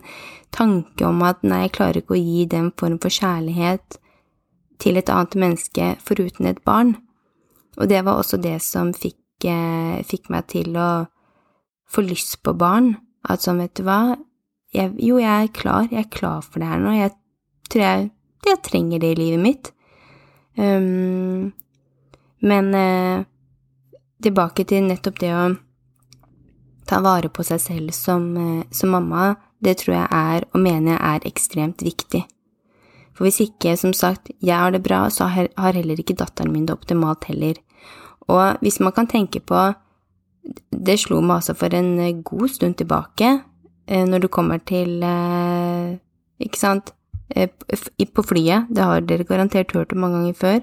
tanke 0.55 1.07
om 1.07 1.23
at 1.27 1.43
nei, 1.43 1.65
jeg 1.65 1.75
klarer 1.75 1.99
ikke 2.03 2.15
å 2.15 2.21
gi 2.21 2.45
den 2.47 2.71
form 2.79 3.01
for 3.03 3.11
kjærlighet 3.11 3.99
til 4.79 5.01
et 5.01 5.11
annet 5.11 5.35
menneske 5.35 5.97
foruten 6.07 6.47
et 6.47 6.63
barn. 6.65 6.95
Og 7.77 7.91
det 7.91 8.05
var 8.07 8.21
også 8.21 8.39
det 8.39 8.61
som 8.63 8.93
fikk, 8.95 9.19
eh, 9.51 10.05
fikk 10.07 10.31
meg 10.33 10.49
til 10.53 10.77
å 10.79 11.07
få 11.91 12.05
lyst 12.07 12.41
på 12.45 12.55
barn. 12.59 12.95
At 13.25 13.45
sånn, 13.45 13.63
vet 13.63 13.77
du 13.79 13.85
hva, 13.87 14.17
jeg, 14.75 14.93
jo, 14.99 15.19
jeg 15.23 15.49
er 15.49 15.53
klar, 15.55 15.89
jeg 15.91 16.05
er 16.05 16.11
klar 16.13 16.43
for 16.45 16.61
det 16.61 16.69
her 16.69 16.83
nå, 16.83 16.93
jeg 16.99 17.15
tror 17.71 17.85
jeg, 17.85 18.09
jeg 18.45 18.63
trenger 18.67 19.01
det 19.01 19.13
i 19.15 19.21
livet 19.21 19.43
mitt. 19.43 19.71
Um, 20.59 21.53
men 22.45 22.75
eh, 22.79 23.25
tilbake 24.23 24.67
til 24.69 24.85
nettopp 24.87 25.19
det 25.23 25.33
å 25.35 25.47
ta 26.89 27.01
vare 27.05 27.31
på 27.33 27.45
seg 27.47 27.63
selv 27.63 27.95
som, 27.97 28.29
eh, 28.37 28.67
som, 28.71 28.93
mamma, 28.93 29.35
det 29.65 29.79
tror 29.81 29.97
jeg 29.97 30.09
er, 30.11 30.47
og 30.53 30.61
mener 30.61 30.95
jeg 30.95 31.01
er, 31.01 31.29
ekstremt 31.31 31.85
viktig. 31.87 32.25
For 33.15 33.27
hvis 33.27 33.41
ikke, 33.47 33.77
som 33.81 33.95
sagt, 33.97 34.33
jeg 34.43 34.59
har 34.59 34.75
det 34.75 34.83
bra, 34.85 35.07
så 35.09 35.31
har 35.31 35.79
heller 35.79 36.01
ikke 36.01 36.19
datteren 36.19 36.53
min 36.53 36.67
det 36.67 36.75
optimalt 36.75 37.25
heller. 37.31 37.61
Og 38.28 38.61
hvis 38.64 38.81
man 38.81 38.93
kan 38.93 39.07
tenke 39.07 39.40
på 39.40 39.73
Det 40.73 40.99
slo 41.00 41.21
meg 41.25 41.38
også 41.40 41.54
for 41.57 41.73
en 41.73 41.99
eh, 42.00 42.21
god 42.21 42.49
stund 42.52 42.75
tilbake, 42.76 43.40
eh, 43.88 44.04
når 44.04 44.19
du 44.19 44.28
kommer 44.28 44.59
til 44.59 45.00
Ikke 46.38 46.59
sant? 46.59 46.93
På 48.14 48.23
flyet, 48.23 48.69
det 48.69 48.85
har 48.85 49.00
dere 49.00 49.25
garantert 49.25 49.73
hørt 49.73 49.93
om 49.93 49.99
mange 50.04 50.19
ganger 50.19 50.35
før 50.35 50.61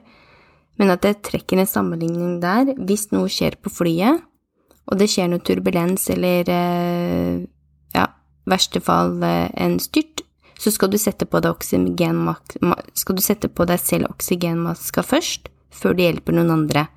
men 0.82 0.90
at 0.94 1.06
jeg 1.06 1.22
trekker 1.28 1.60
en 1.62 1.70
sammenligning 1.70 2.40
der 2.42 2.74
hvis 2.80 3.10
noe 3.14 3.30
skjer 3.30 3.60
på 3.62 3.70
flyet, 3.70 4.24
og 4.90 4.98
det 4.98 5.12
skjer 5.14 5.30
noe 5.30 5.44
turbulens 5.46 6.08
eller 6.10 6.50
eh, 6.50 7.44
ja, 7.94 8.08
verste 8.50 8.82
fall 8.84 9.20
eh, 9.22 9.52
en 9.62 9.78
styrt, 9.84 10.24
så 10.62 10.74
skal 10.74 10.90
du 10.94 10.98
sette 11.02 11.28
på 11.30 11.42
deg, 11.42 11.62
skal 11.62 13.18
du 13.18 13.22
sette 13.24 13.50
på 13.50 13.66
deg 13.70 13.82
selv 13.82 14.10
oksygenmaska 14.10 15.06
først, 15.06 15.50
før 15.74 15.96
du 15.98 16.04
hjelper 16.04 16.38
noen 16.38 16.54
andre. 16.54 16.88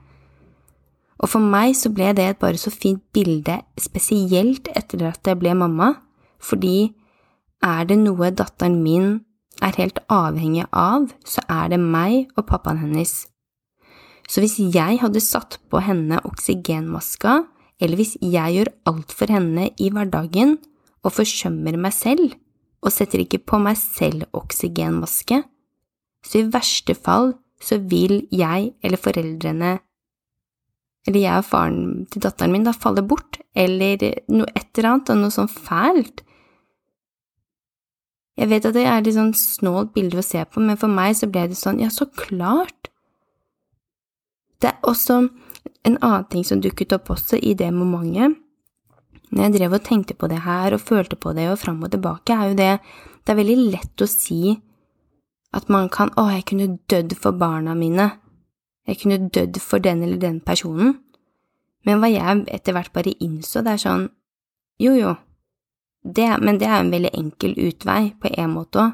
Og 1.24 1.30
for 1.32 1.40
meg 1.40 1.72
så 1.78 1.88
ble 1.88 2.10
det 2.12 2.34
bare 2.42 2.60
så 2.60 2.68
fint 2.68 3.00
bilde, 3.16 3.56
spesielt 3.80 4.68
etter 4.76 5.06
at 5.08 5.24
jeg 5.24 5.40
ble 5.40 5.54
mamma, 5.56 5.94
fordi 6.36 6.92
er 7.64 7.86
det 7.88 7.96
noe 8.02 8.28
datteren 8.28 8.82
min 8.84 9.22
er 9.64 9.78
helt 9.78 10.02
avhengig 10.12 10.66
av, 10.68 11.08
så 11.24 11.40
er 11.48 11.72
det 11.72 11.80
meg 11.80 12.28
og 12.36 12.44
pappaen 12.50 12.82
hennes. 12.82 13.22
Så 14.28 14.44
hvis 14.44 14.58
jeg 14.58 15.00
hadde 15.00 15.22
satt 15.24 15.56
på 15.72 15.80
henne 15.84 16.20
oksygenmaska, 16.28 17.38
eller 17.80 17.98
hvis 17.98 18.16
jeg 18.20 18.58
gjør 18.58 18.72
alt 18.90 19.16
for 19.16 19.32
henne 19.32 19.70
i 19.80 19.88
hverdagen 19.92 20.58
og 21.04 21.16
forsømmer 21.16 21.78
meg 21.80 21.96
selv, 21.96 22.36
og 22.84 22.92
setter 22.92 23.24
ikke 23.24 23.40
på 23.48 23.60
meg 23.64 23.80
selv 23.80 24.28
oksygenmaske, 24.36 25.40
så 26.24 26.40
i 26.40 26.48
verste 26.52 26.96
fall 26.96 27.32
så 27.64 27.80
vil 27.80 28.26
jeg 28.32 28.74
eller 28.84 29.00
foreldrene 29.00 29.78
eller 31.04 31.20
jeg 31.20 31.40
og 31.42 31.48
faren 31.48 31.80
til 32.12 32.22
datteren 32.24 32.54
min 32.54 32.64
da 32.66 32.72
faller 32.72 33.04
bort, 33.06 33.38
eller 33.54 34.00
noe 34.32 34.48
et 34.56 34.70
eller 34.78 34.90
annet, 34.90 35.12
og 35.12 35.20
noe 35.20 35.34
sånn 35.34 35.50
fælt. 35.52 36.24
Jeg 38.34 38.50
vet 38.50 38.66
at 38.66 38.74
det 38.74 38.86
er 38.90 39.04
litt 39.04 39.14
sånn 39.14 39.34
snålt 39.38 39.92
bilde 39.94 40.18
å 40.18 40.26
se 40.26 40.42
på, 40.42 40.62
men 40.64 40.80
for 40.80 40.90
meg 40.90 41.14
så 41.18 41.28
ble 41.30 41.46
det 41.50 41.58
sånn, 41.58 41.82
ja, 41.82 41.90
så 41.92 42.08
klart. 42.08 42.88
Det 44.58 44.72
er 44.72 44.88
også 44.88 45.20
en 45.84 45.98
annen 46.00 46.26
ting 46.32 46.46
som 46.46 46.62
dukket 46.64 46.96
opp 46.96 47.12
også 47.14 47.38
i 47.38 47.52
det 47.58 47.68
momentet, 47.74 48.40
når 49.34 49.48
jeg 49.48 49.54
drev 49.56 49.74
og 49.74 49.82
tenkte 49.82 50.14
på 50.14 50.28
det 50.30 50.42
her 50.44 50.76
og 50.76 50.82
følte 50.84 51.16
på 51.18 51.32
det 51.34 51.48
og 51.50 51.58
fram 51.58 51.80
og 51.82 51.90
tilbake, 51.90 52.34
er 52.34 52.52
jo 52.52 52.58
det 52.58 52.78
Det 53.24 53.32
er 53.32 53.38
veldig 53.40 53.70
lett 53.72 54.02
å 54.04 54.06
si 54.06 54.52
at 55.56 55.68
man 55.72 55.88
kan 55.88 56.10
Å, 56.20 56.28
jeg 56.34 56.44
kunne 56.50 56.78
dødd 56.90 57.14
for 57.16 57.32
barna 57.32 57.74
mine. 57.74 58.10
Jeg 58.84 59.00
kunne 59.00 59.30
dødd 59.32 59.60
for 59.62 59.82
den 59.82 60.02
eller 60.04 60.20
den 60.20 60.40
personen. 60.44 60.98
Men 61.84 62.00
hva 62.00 62.10
jeg 62.12 62.44
etter 62.52 62.76
hvert 62.76 62.92
bare 62.92 63.14
innså, 63.20 63.62
det 63.64 63.76
er 63.76 63.82
sånn 63.82 64.08
Jo, 64.82 64.92
jo, 64.98 65.14
det, 66.04 66.26
men 66.42 66.58
det 66.60 66.68
er 66.68 66.82
en 66.82 66.92
veldig 66.92 67.12
enkel 67.16 67.54
utvei 67.68 68.12
på 68.20 68.32
en 68.36 68.54
måte. 68.56 68.88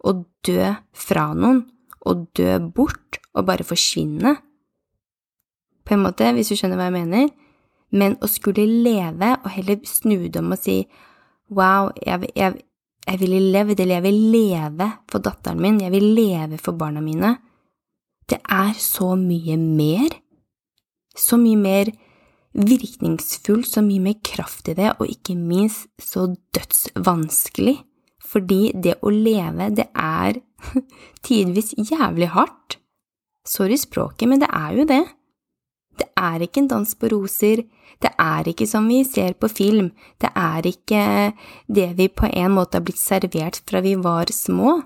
Å 0.00 0.12
dø 0.44 0.72
fra 0.96 1.30
noen, 1.36 1.62
å 2.04 2.14
dø 2.36 2.56
bort, 2.74 3.20
og 3.36 3.46
bare 3.48 3.64
forsvinne. 3.64 4.34
På 5.86 5.94
en 5.94 6.02
måte, 6.04 6.28
hvis 6.34 6.50
du 6.50 6.58
skjønner 6.58 6.80
hva 6.80 6.88
jeg 6.88 6.96
mener. 6.98 7.30
Men 7.96 8.16
å 8.22 8.28
skulle 8.30 8.66
leve, 8.66 9.32
og 9.40 9.48
heller 9.54 9.80
snu 9.88 10.28
det 10.28 10.42
om 10.42 10.52
og 10.54 10.60
si 10.60 10.82
wow, 11.50 11.90
jeg, 11.98 12.28
jeg, 12.38 12.60
jeg 13.06 13.20
ville 13.22 13.40
levd, 13.54 13.80
eller 13.80 13.98
jeg 13.98 14.06
vil 14.06 14.20
leve 14.34 14.90
for 15.10 15.24
datteren 15.24 15.62
min, 15.62 15.80
jeg 15.82 15.94
vil 15.94 16.10
leve 16.14 16.60
for 16.62 16.78
barna 16.78 17.02
mine. 17.02 17.34
Det 18.30 18.38
er 18.46 18.74
så 18.78 19.14
mye 19.18 19.56
mer. 19.58 20.14
Så 21.16 21.38
mye 21.40 21.58
mer 21.58 21.90
virkningsfullt, 22.54 23.68
så 23.68 23.82
mye 23.82 24.02
mer 24.02 24.18
kraft 24.26 24.70
i 24.70 24.76
det, 24.78 24.92
og 24.98 25.10
ikke 25.10 25.36
minst 25.38 25.88
så 26.02 26.28
dødsvanskelig. 26.54 27.78
Fordi 28.30 28.70
det 28.78 28.98
å 29.02 29.10
leve, 29.10 29.70
det 29.74 29.88
er 29.96 30.38
tidvis 31.26 31.74
jævlig 31.74 32.30
hardt. 32.34 32.78
Sorry 33.46 33.78
språket, 33.80 34.28
men 34.28 34.42
det 34.42 34.50
er 34.54 34.76
jo 34.78 34.86
det. 34.86 35.02
Det 35.98 36.06
er 36.16 36.44
ikke 36.44 36.62
en 36.62 36.70
dans 36.70 36.94
på 36.96 37.10
roser, 37.12 37.64
det 38.00 38.12
er 38.16 38.48
ikke 38.48 38.68
som 38.68 38.86
vi 38.88 39.02
ser 39.04 39.34
på 39.36 39.50
film, 39.52 39.90
det 40.22 40.30
er 40.38 40.64
ikke 40.70 41.02
det 41.68 41.90
vi 41.98 42.06
på 42.08 42.30
en 42.30 42.54
måte 42.56 42.78
har 42.78 42.86
blitt 42.86 43.00
servert 43.00 43.60
fra 43.68 43.82
vi 43.84 43.96
var 44.00 44.32
små. 44.32 44.78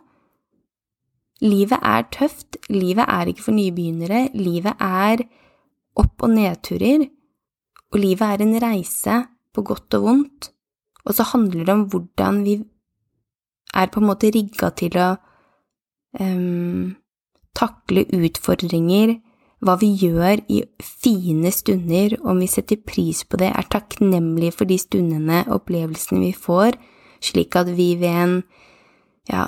Livet 1.44 1.80
er 1.82 2.06
tøft, 2.14 2.56
livet 2.72 3.04
er 3.04 3.28
ikke 3.28 3.44
for 3.48 3.56
nybegynnere, 3.56 4.28
livet 4.34 4.80
er 4.80 5.24
opp- 6.00 6.24
og 6.24 6.32
nedturer, 6.32 7.04
og 7.92 8.00
livet 8.00 8.24
er 8.26 8.42
en 8.42 8.56
reise 8.62 9.18
på 9.54 9.62
godt 9.62 9.98
og 9.98 10.06
vondt, 10.08 10.50
og 11.04 11.14
så 11.14 11.26
handler 11.34 11.66
det 11.66 11.74
om 11.74 11.84
hvordan 11.92 12.40
vi 12.46 12.56
er 13.74 13.90
på 13.92 14.00
en 14.00 14.08
måte 14.08 14.30
rigga 14.32 14.70
til 14.78 14.96
å 14.98 15.10
um, 16.20 16.94
takle 17.54 18.06
utfordringer, 18.08 19.18
hva 19.64 19.76
vi 19.80 19.90
gjør 19.96 20.42
i 20.52 20.62
fine 20.82 21.52
stunder, 21.54 22.16
om 22.24 22.40
vi 22.42 22.48
setter 22.50 22.80
pris 22.84 23.22
på 23.24 23.40
det, 23.40 23.50
er 23.52 23.68
takknemlige 23.72 24.56
for 24.58 24.68
de 24.68 24.78
stundene 24.80 25.42
og 25.46 25.60
opplevelsene 25.60 26.20
vi 26.26 26.32
får, 26.36 26.76
slik 27.24 27.56
at 27.56 27.70
vi 27.76 27.94
ved 28.00 28.16
en 28.24 28.34
ja, 29.30 29.46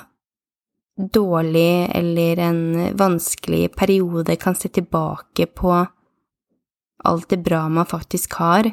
dårlig 0.96 1.90
eller 1.94 2.38
en 2.40 2.62
vanskelig 2.96 3.70
periode 3.76 4.36
kan 4.40 4.54
se 4.56 4.68
tilbake 4.68 5.46
på 5.46 5.74
alt 7.04 7.28
det 7.28 7.42
bra 7.44 7.68
man 7.68 7.86
faktisk 7.86 8.38
har, 8.40 8.70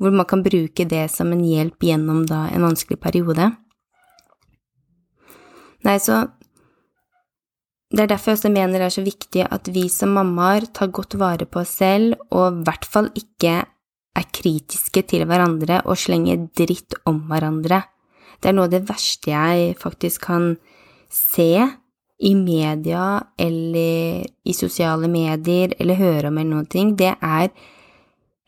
hvor 0.00 0.12
man 0.12 0.28
kan 0.28 0.42
bruke 0.42 0.84
det 0.84 1.08
som 1.12 1.32
en 1.32 1.44
hjelp 1.44 1.82
gjennom 1.82 2.26
da 2.28 2.46
en 2.52 2.68
vanskelig 2.68 3.00
periode. 3.00 3.50
Nei, 5.84 5.96
så 5.96 6.26
det 7.90 8.04
er 8.04 8.10
derfor 8.12 8.30
jeg 8.30 8.38
også 8.38 8.52
mener 8.52 8.78
det 8.78 8.86
er 8.86 8.94
så 8.94 9.04
viktig 9.04 9.46
at 9.48 9.68
vi 9.74 9.88
som 9.90 10.12
mammaer 10.14 10.68
tar 10.76 10.92
godt 10.94 11.16
vare 11.18 11.48
på 11.48 11.64
oss 11.64 11.72
selv, 11.80 12.20
og 12.30 12.60
i 12.60 12.66
hvert 12.68 12.86
fall 12.86 13.08
ikke 13.18 13.54
er 14.20 14.28
kritiske 14.36 15.02
til 15.10 15.24
hverandre 15.26 15.80
og 15.86 15.98
slenger 15.98 16.44
dritt 16.56 16.94
om 17.08 17.24
hverandre. 17.30 17.82
Det 18.40 18.50
er 18.50 18.56
noe 18.56 18.68
av 18.68 18.74
det 18.74 18.86
verste 18.88 19.32
jeg 19.32 19.76
faktisk 19.80 20.24
kan 20.30 20.54
se 21.12 21.52
i 22.20 22.34
media 22.36 23.20
eller 23.40 24.24
i 24.44 24.54
sosiale 24.56 25.08
medier 25.08 25.74
eller 25.80 26.00
høre 26.00 26.28
om 26.28 26.38
eller 26.38 26.50
noen 26.52 26.68
ting, 26.68 26.92
det 26.96 27.14
er 27.16 27.48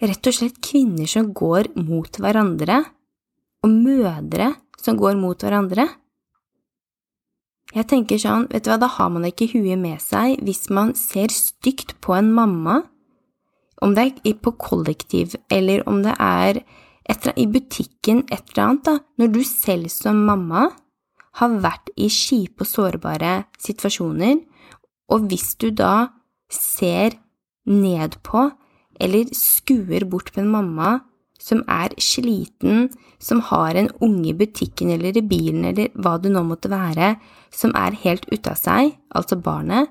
rett 0.03 0.29
og 0.29 0.37
slett 0.37 0.61
kvinner 0.65 1.09
som 1.09 1.31
går 1.33 1.73
mot 1.79 2.19
hverandre, 2.21 2.83
og 3.63 3.71
mødre 3.71 4.51
som 4.83 4.99
går 4.99 5.15
mot 5.21 5.39
hverandre. 5.39 5.87
Jeg 7.73 7.89
tenker 7.89 8.21
sånn, 8.21 8.49
vet 8.51 8.67
du 8.67 8.73
hva, 8.73 8.81
da 8.83 8.91
har 8.99 9.13
man 9.15 9.25
ikke 9.29 9.49
huet 9.55 9.81
med 9.81 10.03
seg 10.03 10.43
hvis 10.45 10.67
man 10.75 10.93
ser 10.99 11.33
stygt 11.33 11.95
på 12.05 12.17
en 12.19 12.33
mamma, 12.35 12.83
om 13.83 13.95
det 13.97 14.11
er 14.21 14.37
på 14.39 14.53
kollektiv 14.61 15.39
eller 15.51 15.83
om 15.91 16.03
det 16.05 16.13
er 16.19 16.61
etter, 17.13 17.35
i 17.37 17.47
butikken, 17.51 18.25
et 18.33 18.53
eller 18.53 18.65
annet, 18.65 18.87
da, 18.89 18.97
når 19.21 19.35
du 19.35 19.43
selv 19.47 19.93
som 19.93 20.25
mamma 20.27 20.69
har 21.41 21.61
vært 21.65 21.93
i 21.97 22.09
kjipe 22.13 22.65
og 22.65 22.69
sårbare 22.69 23.37
situasjoner, 23.63 24.41
og 25.13 25.29
hvis 25.31 25.55
du 25.61 25.71
da 25.77 26.11
ser 26.53 27.17
ned 27.69 28.19
på 28.27 28.49
eller 29.03 29.33
skuer 29.37 30.05
bort 30.09 30.31
på 30.35 30.43
en 30.43 30.53
mamma 30.53 30.99
som 31.43 31.63
er 31.71 31.95
sliten, 31.99 32.87
som 33.19 33.41
har 33.49 33.75
en 33.79 33.91
unge 34.05 34.31
i 34.31 34.37
butikken 34.39 34.93
eller 34.95 35.17
i 35.19 35.25
bilen 35.27 35.65
eller 35.73 35.91
hva 35.99 36.17
det 36.23 36.31
nå 36.31 36.45
måtte 36.47 36.71
være, 36.71 37.17
som 37.51 37.75
er 37.79 37.99
helt 38.05 38.29
ute 38.31 38.53
av 38.53 38.61
seg, 38.61 38.95
altså 39.11 39.41
barnet, 39.43 39.91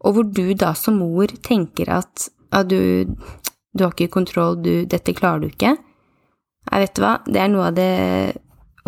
og 0.00 0.14
hvor 0.14 0.30
du 0.30 0.54
da 0.56 0.72
som 0.78 1.00
mor 1.02 1.28
tenker 1.44 1.90
at 1.98 2.28
ja, 2.54 2.62
du, 2.62 3.04
du 3.74 3.84
har 3.84 3.92
ikke 3.92 4.14
kontroll, 4.14 4.56
du, 4.62 4.86
dette 4.88 5.12
klarer 5.16 5.44
du 5.44 5.50
ikke. 5.50 5.74
Jeg 6.68 6.84
vet 6.84 6.94
du 6.96 7.02
hva, 7.02 7.14
det 7.26 7.40
er 7.42 7.50
noe 7.52 7.70
av 7.70 7.76
det 7.78 7.92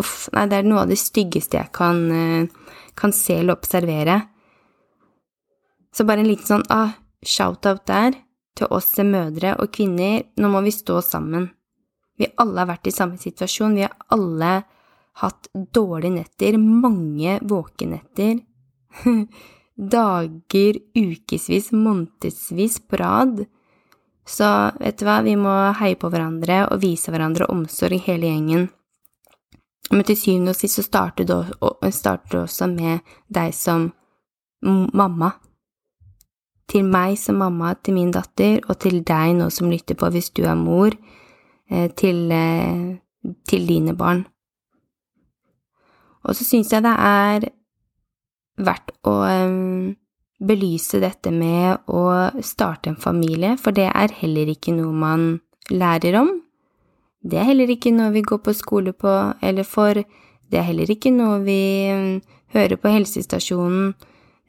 Uff, 0.01 0.31
nei, 0.33 0.47
det 0.49 0.57
er 0.57 0.65
noe 0.65 0.81
av 0.81 0.89
det 0.89 0.97
styggeste 0.97 1.59
jeg 1.59 1.69
kan, 1.77 1.97
eh, 2.09 2.77
kan 2.97 3.11
se 3.13 3.35
eller 3.37 3.53
observere. 3.53 4.15
Så 5.93 6.07
bare 6.09 6.23
en 6.23 6.29
liten 6.31 6.47
sånn 6.47 6.65
ah, 6.73 6.95
shout-out 7.21 7.83
der 7.85 8.17
til 8.57 8.71
oss 8.73 8.95
mødre 8.97 9.53
og 9.61 9.69
kvinner, 9.75 10.23
nå 10.41 10.49
må 10.49 10.63
vi 10.65 10.73
stå 10.73 11.03
sammen. 11.05 11.51
Vi 12.17 12.31
alle 12.41 12.63
har 12.63 12.71
vært 12.71 12.89
i 12.89 12.95
samme 12.95 13.21
situasjon, 13.21 13.77
vi 13.77 13.85
har 13.85 13.93
alle 14.09 14.63
hatt 15.21 15.49
dårlige 15.53 16.15
netter, 16.15 16.57
mange 16.57 17.37
våkenetter, 17.45 18.41
dager, 19.95 20.81
ukevis, 20.97 21.71
månedsvis 21.73 22.79
på 22.87 23.01
rad. 23.01 23.43
Så 24.27 24.47
vet 24.79 24.99
du 24.99 25.05
hva, 25.07 25.21
vi 25.25 25.35
må 25.39 25.53
heie 25.79 25.97
på 25.99 26.09
hverandre 26.11 26.65
og 26.69 26.81
vise 26.83 27.11
hverandre 27.11 27.49
omsorg, 27.51 27.97
hele 28.05 28.29
gjengen. 28.29 28.69
Men 29.91 30.05
til 30.07 30.17
syvende 30.17 30.53
og 30.53 30.59
sist 30.59 30.79
så 30.79 30.85
starter 30.85 31.27
det, 31.27 31.39
også 31.61 32.67
med 32.71 33.01
deg 33.27 33.53
som 33.55 33.89
mamma. 34.63 35.33
Til 36.71 36.85
meg 36.87 37.17
som 37.19 37.41
mamma 37.41 37.73
til 37.83 37.97
min 37.97 38.13
datter, 38.15 38.61
og 38.69 38.79
til 38.79 39.01
deg 39.03 39.35
nå 39.35 39.49
som 39.51 39.71
lytter 39.71 39.97
på 39.99 40.11
hvis 40.13 40.31
du 40.37 40.45
er 40.45 40.55
mor, 40.55 40.95
eh, 41.69 41.89
til, 41.91 42.31
eh, 42.31 42.97
til 43.47 43.67
dine 43.67 43.97
barn. 43.97 44.25
Og 46.23 46.37
så 46.37 46.45
syns 46.45 46.71
jeg 46.71 46.85
det 46.85 46.95
er 46.95 47.49
verdt 48.61 48.93
å 49.03 49.15
belyse 50.41 50.99
dette 51.01 51.31
med 51.33 51.85
å 51.91 52.03
starte 52.45 52.91
en 52.91 52.99
familie, 52.99 53.55
for 53.61 53.75
det 53.77 53.89
er 53.91 54.15
heller 54.21 54.49
ikke 54.51 54.73
noe 54.75 54.93
man 54.95 55.25
lærer 55.69 56.17
om. 56.21 56.33
Det 57.21 57.37
er 57.37 57.51
heller 57.51 57.69
ikke 57.69 57.93
noe 57.93 58.13
vi 58.15 58.23
går 58.25 58.41
på 58.41 58.53
skole 58.57 58.93
på 58.97 59.11
eller 59.45 59.67
for, 59.67 60.01
det 60.51 60.59
er 60.59 60.67
heller 60.67 60.89
ikke 60.89 61.13
noe 61.13 61.37
vi 61.45 61.61
mm, 61.93 62.15
hører 62.55 62.79
på 62.81 62.93
helsestasjonen. 62.95 63.91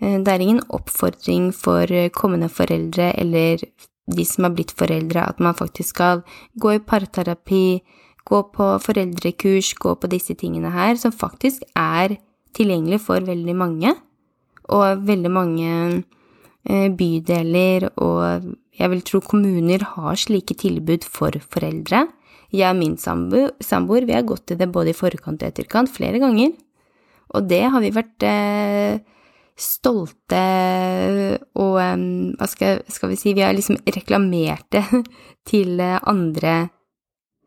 Eh, 0.00 0.18
det 0.24 0.32
er 0.32 0.44
ingen 0.44 0.62
oppfordring 0.72 1.50
for 1.56 1.92
kommende 2.16 2.48
foreldre 2.52 3.12
eller 3.20 3.60
de 4.12 4.24
som 4.26 4.48
har 4.48 4.54
blitt 4.56 4.72
foreldre, 4.74 5.22
at 5.22 5.38
man 5.40 5.54
faktisk 5.54 5.92
skal 5.94 6.24
gå 6.58 6.74
i 6.74 6.82
parterapi, 6.82 7.82
gå 8.26 8.40
på 8.54 8.70
foreldrekurs, 8.82 9.74
gå 9.78 9.94
på 9.94 10.10
disse 10.10 10.34
tingene 10.38 10.72
her, 10.74 10.96
som 10.98 11.14
faktisk 11.14 11.62
er 11.78 12.16
tilgjengelig 12.56 13.00
for 13.04 13.22
veldig 13.24 13.54
mange, 13.56 13.94
og 14.70 15.06
veldig 15.08 15.32
mange 15.32 15.70
eh, 16.68 16.88
bydeler 16.94 17.88
og 17.96 18.52
jeg 18.72 18.88
vil 18.88 19.04
tro 19.04 19.20
kommuner 19.24 19.84
har 19.94 20.18
slike 20.18 20.56
tilbud 20.62 21.04
for 21.04 21.36
foreldre. 21.52 22.06
Jeg 22.52 22.68
og 22.72 22.78
min 22.78 22.96
samboer, 23.00 24.06
vi 24.08 24.16
har 24.16 24.26
gått 24.28 24.46
til 24.48 24.60
det 24.60 24.70
både 24.72 24.92
i 24.92 24.96
forkant 24.96 25.42
og 25.42 25.48
etterkant 25.48 25.92
flere 25.92 26.20
ganger. 26.22 26.52
Og 27.32 27.48
det 27.48 27.62
har 27.72 27.80
vi 27.80 27.92
vært 27.92 28.24
eh, 28.28 29.00
stolte 29.56 30.42
og 31.60 31.78
eh, 31.80 32.04
hva 32.36 32.48
skal, 32.48 32.82
skal, 32.92 33.12
vi 33.12 33.20
si, 33.20 33.32
vi 33.36 33.44
har 33.44 33.56
liksom 33.56 33.80
reklamert 33.86 34.68
det 34.72 34.84
til 35.50 35.80
andre 35.80 36.56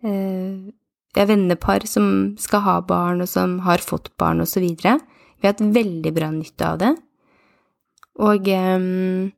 eh, 0.06 0.74
vennepar 1.16 1.86
som 1.90 2.36
skal 2.42 2.66
ha 2.66 2.80
barn, 2.86 3.24
og 3.24 3.30
som 3.32 3.60
har 3.66 3.82
fått 3.82 4.12
barn, 4.20 4.44
videre. 4.62 5.00
Vi 5.38 5.48
har 5.48 5.54
hatt 5.54 5.68
veldig 5.76 6.14
bra 6.16 6.32
nytte 6.34 6.70
av 6.70 6.82
det. 6.82 6.96
Og 8.24 8.48
um, 8.48 9.32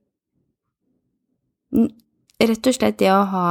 rett 2.38 2.70
og 2.70 2.78
slett 2.78 3.00
det 3.02 3.10
å 3.10 3.24
ha 3.32 3.50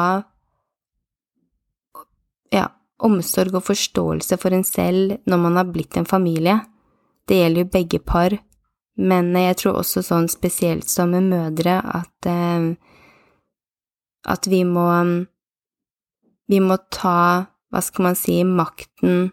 ja, 2.54 2.68
omsorg 3.02 3.58
og 3.58 3.66
forståelse 3.66 4.38
for 4.38 4.54
en 4.54 4.66
selv 4.66 5.16
når 5.26 5.42
man 5.42 5.58
har 5.58 5.70
blitt 5.70 5.98
en 5.98 6.08
familie. 6.08 6.60
Det 7.26 7.40
gjelder 7.40 7.64
jo 7.64 7.72
begge 7.74 7.98
par, 7.98 8.36
men 8.96 9.32
jeg 9.34 9.58
tror 9.62 9.80
også 9.80 10.04
sånn 10.06 10.28
spesielt 10.30 10.86
som 10.88 11.10
med 11.10 11.26
mødre 11.32 11.80
at 11.82 12.30
eh, 12.30 12.76
at 14.26 14.46
vi 14.50 14.62
må 14.66 14.86
vi 16.46 16.60
må 16.62 16.78
ta, 16.94 17.46
hva 17.70 17.82
skal 17.82 18.10
man 18.10 18.18
si, 18.18 18.38
makten 18.46 19.32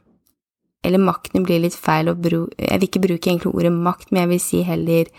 Eller 0.83 0.99
makten 0.99 1.45
blir 1.45 1.61
litt 1.61 1.77
feil 1.77 2.09
å 2.09 2.17
bruke 2.17 2.57
Jeg 2.57 2.79
vil 2.79 2.89
ikke 2.89 3.03
bruke 3.05 3.29
egentlig 3.29 3.53
ordet 3.53 3.73
makt, 3.73 4.11
men 4.11 4.23
jeg 4.23 4.31
vil 4.31 4.41
si 4.41 4.61
heller 4.65 5.11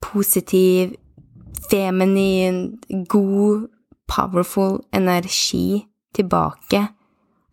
positiv, 0.00 0.94
feminin, 1.70 2.80
god, 3.08 3.68
powerful 4.10 4.80
energi 4.92 5.84
tilbake 6.16 6.86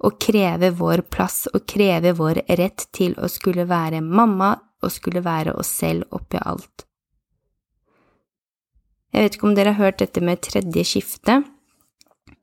og 0.05 0.17
kreve 0.21 0.71
vår 0.77 1.03
plass 1.09 1.45
og 1.53 1.65
kreve 1.69 2.13
vår 2.17 2.43
rett 2.59 2.87
til 2.93 3.15
å 3.17 3.29
skulle 3.31 3.67
være 3.69 4.01
mamma 4.01 4.53
og 4.83 4.93
skulle 4.93 5.23
være 5.25 5.55
oss 5.57 5.71
selv 5.79 6.05
oppi 6.13 6.39
alt. 6.41 6.85
Jeg 9.13 9.23
vet 9.23 9.37
ikke 9.37 9.47
om 9.49 9.55
dere 9.57 9.73
har 9.73 9.87
hørt 9.87 10.01
dette 10.03 10.21
med 10.21 10.43
tredje 10.45 10.83
skifte. 10.85 11.39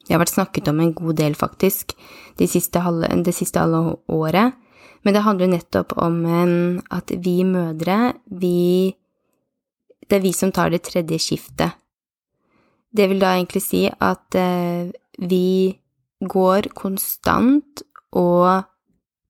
Det 0.04 0.12
har 0.12 0.20
vært 0.20 0.34
snakket 0.34 0.68
om 0.72 0.80
en 0.82 0.92
god 0.96 1.16
del, 1.20 1.36
faktisk, 1.38 1.94
det 2.40 2.48
siste, 2.50 2.82
halve, 2.82 3.08
det 3.24 3.34
siste 3.36 3.62
halve 3.62 3.96
året. 4.10 4.56
Men 5.04 5.14
det 5.14 5.22
handler 5.24 5.52
nettopp 5.52 5.94
om 6.00 6.18
at 6.92 7.12
vi 7.24 7.36
mødre, 7.46 8.14
vi 8.26 8.96
Det 10.04 10.18
er 10.18 10.24
vi 10.24 10.32
som 10.36 10.52
tar 10.52 10.70
det 10.72 10.84
tredje 10.86 11.18
skiftet. 11.22 11.72
Det 12.94 13.08
vil 13.10 13.22
da 13.22 13.34
egentlig 13.34 13.64
si 13.64 13.86
at 13.88 14.36
eh, 14.38 14.92
vi 15.18 15.74
går 16.20 16.70
konstant 16.76 17.82
og 18.14 18.64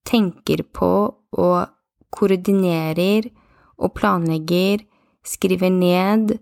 tenker 0.05 0.63
på 0.69 0.91
og 1.35 1.59
koordinerer 2.15 3.31
og 3.81 3.95
planlegger, 3.97 4.85
skriver 5.25 5.73
ned 5.73 6.37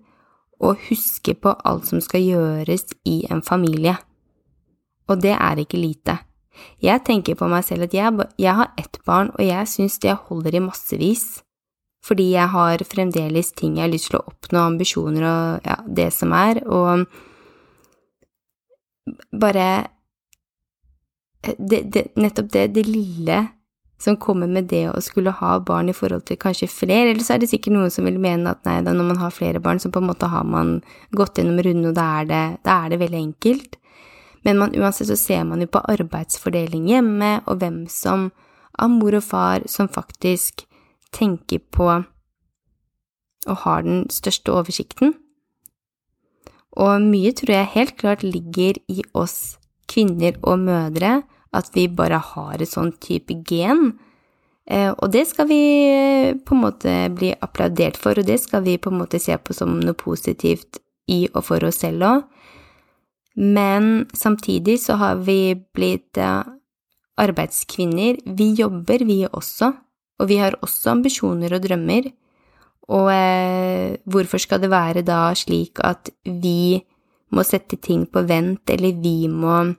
og 0.62 0.80
husker 0.88 1.38
på 1.38 1.54
alt 1.64 1.86
som 1.88 2.02
skal 2.02 2.26
gjøres 2.26 2.90
i 3.08 3.22
en 3.30 3.42
familie 3.46 3.94
og 5.12 5.22
det 5.22 5.34
er 5.36 5.60
ikke 5.60 5.80
lite. 5.80 6.18
Jeg 6.82 7.02
tenker 7.06 7.36
på 7.38 7.48
meg 7.50 7.64
selv 7.64 7.86
at 7.86 7.94
jeg, 7.96 8.12
jeg 8.38 8.54
har 8.54 8.72
ett 8.78 8.98
barn, 9.06 9.32
og 9.34 9.44
jeg 9.44 9.68
syns 9.68 9.98
det 10.02 10.18
holder 10.28 10.58
i 10.58 10.64
massevis, 10.64 11.42
fordi 12.02 12.32
jeg 12.32 12.50
har 12.50 12.82
fremdeles 12.88 13.52
ting 13.58 13.76
jeg 13.78 13.86
har 13.86 13.92
lyst 13.92 14.10
til 14.10 14.18
å 14.18 14.26
oppnå, 14.32 14.64
ambisjoner 14.66 15.26
og 15.28 15.68
ja, 15.68 15.78
det 15.86 16.10
som 16.14 16.34
er, 16.34 16.62
og 16.66 17.06
bare 19.32 19.66
det, 21.58 21.82
det, 21.90 22.06
nettopp 22.18 22.52
det, 22.54 22.68
det 22.76 22.86
lille 22.86 23.42
som 24.02 24.16
kommer 24.18 24.50
med 24.50 24.66
det 24.70 24.88
å 24.90 25.00
skulle 25.02 25.30
ha 25.38 25.56
barn 25.62 25.90
i 25.90 25.94
forhold 25.94 26.24
til 26.26 26.38
kanskje 26.42 26.66
flere, 26.70 27.12
eller 27.12 27.22
så 27.22 27.36
er 27.36 27.42
det 27.42 27.52
sikkert 27.52 27.76
noen 27.76 27.92
som 27.94 28.06
vil 28.08 28.18
mene 28.22 28.50
at 28.50 28.64
nei, 28.66 28.80
da 28.82 28.94
når 28.94 29.12
man 29.12 29.20
har 29.22 29.34
flere 29.34 29.62
barn, 29.62 29.78
så 29.78 29.92
på 29.94 30.02
en 30.02 30.08
måte 30.10 30.30
har 30.30 30.42
man 30.46 30.80
gått 31.14 31.38
gjennom 31.38 31.62
runden, 31.62 31.92
og 31.92 31.94
da 31.98 32.08
er 32.18 32.26
det, 32.30 32.42
da 32.66 32.80
er 32.82 32.92
det 32.92 32.98
veldig 33.02 33.20
enkelt. 33.20 33.78
Men 34.42 34.58
man, 34.58 34.74
uansett 34.74 35.06
så 35.06 35.18
ser 35.18 35.44
man 35.46 35.62
jo 35.62 35.70
på 35.70 35.84
arbeidsfordeling 35.92 36.88
hjemme, 36.90 37.30
og 37.46 37.62
hvem 37.62 37.84
som 37.90 38.32
av 38.74 38.90
mor 38.90 39.14
og 39.14 39.22
far 39.22 39.68
som 39.70 39.90
faktisk 39.92 40.64
tenker 41.12 41.62
på 41.72 41.88
og 43.42 43.56
har 43.64 43.82
den 43.82 44.06
største 44.12 44.54
oversikten. 44.54 45.16
Og 46.72 47.02
mye 47.04 47.32
tror 47.36 47.52
jeg 47.56 47.72
helt 47.74 47.96
klart 48.00 48.22
ligger 48.24 48.78
i 48.88 49.02
oss 49.12 49.58
kvinner 49.90 50.38
og 50.42 50.62
mødre, 50.64 51.22
at 51.52 51.68
vi 51.74 51.88
bare 51.88 52.20
har 52.32 52.62
et 52.62 52.70
sånn 52.70 52.94
type 53.02 53.34
gen. 53.48 53.98
Eh, 54.64 54.88
og 54.88 55.10
det 55.12 55.26
skal 55.28 55.48
vi 55.50 55.62
på 56.46 56.56
en 56.56 56.62
måte 56.62 56.94
bli 57.12 57.32
applaudert 57.44 57.98
for, 58.00 58.16
og 58.16 58.28
det 58.28 58.38
skal 58.40 58.64
vi 58.64 58.78
på 58.80 58.92
en 58.92 59.02
måte 59.02 59.20
se 59.20 59.36
på 59.36 59.56
som 59.56 59.74
noe 59.82 59.98
positivt 59.98 60.80
i 61.10 61.26
og 61.34 61.42
for 61.44 61.66
oss 61.66 61.82
selv 61.82 62.06
òg. 62.08 62.24
Men 63.36 64.06
samtidig 64.16 64.78
så 64.80 64.96
har 65.00 65.20
vi 65.26 65.54
blitt 65.74 66.16
eh, 66.20 66.44
arbeidskvinner. 67.20 68.22
Vi 68.24 68.52
jobber, 68.56 69.04
vi 69.04 69.24
også, 69.28 69.72
og 70.22 70.30
vi 70.30 70.38
har 70.38 70.54
også 70.62 70.92
ambisjoner 70.94 71.56
og 71.56 71.64
drømmer. 71.64 72.08
Og 72.92 73.08
eh, 73.10 73.98
hvorfor 74.06 74.42
skal 74.42 74.62
det 74.62 74.70
være 74.70 75.02
da 75.06 75.32
slik 75.38 75.82
at 75.82 76.12
vi 76.24 76.82
må 77.32 77.44
sette 77.46 77.78
ting 77.80 78.04
på 78.06 78.22
vent, 78.28 78.62
eller 78.70 78.98
vi 79.02 79.28
må 79.28 79.74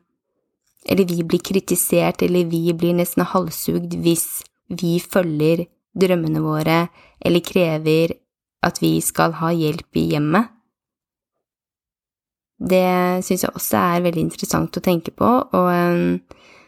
Eller 0.85 1.05
vi 1.07 1.23
blir 1.23 1.39
kritisert, 1.39 2.21
eller 2.21 2.43
vi 2.43 2.73
blir 2.75 2.91
nesten 2.91 3.23
halshugd 3.23 3.93
hvis 4.03 4.43
vi 4.67 4.99
følger 4.99 5.63
drømmene 5.95 6.41
våre, 6.43 6.89
eller 7.23 7.39
krever 7.39 8.11
at 8.67 8.81
vi 8.81 8.99
skal 8.99 9.31
ha 9.39 9.53
hjelp 9.55 9.95
i 9.95 10.03
hjemmet? 10.11 10.49
Det 12.59 13.23
syns 13.23 13.45
jeg 13.45 13.55
også 13.55 13.79
er 13.79 14.03
veldig 14.09 14.25
interessant 14.25 14.75
å 14.75 14.83
tenke 14.83 15.15
på, 15.15 15.29
og 15.55 15.69
um, 15.71 16.19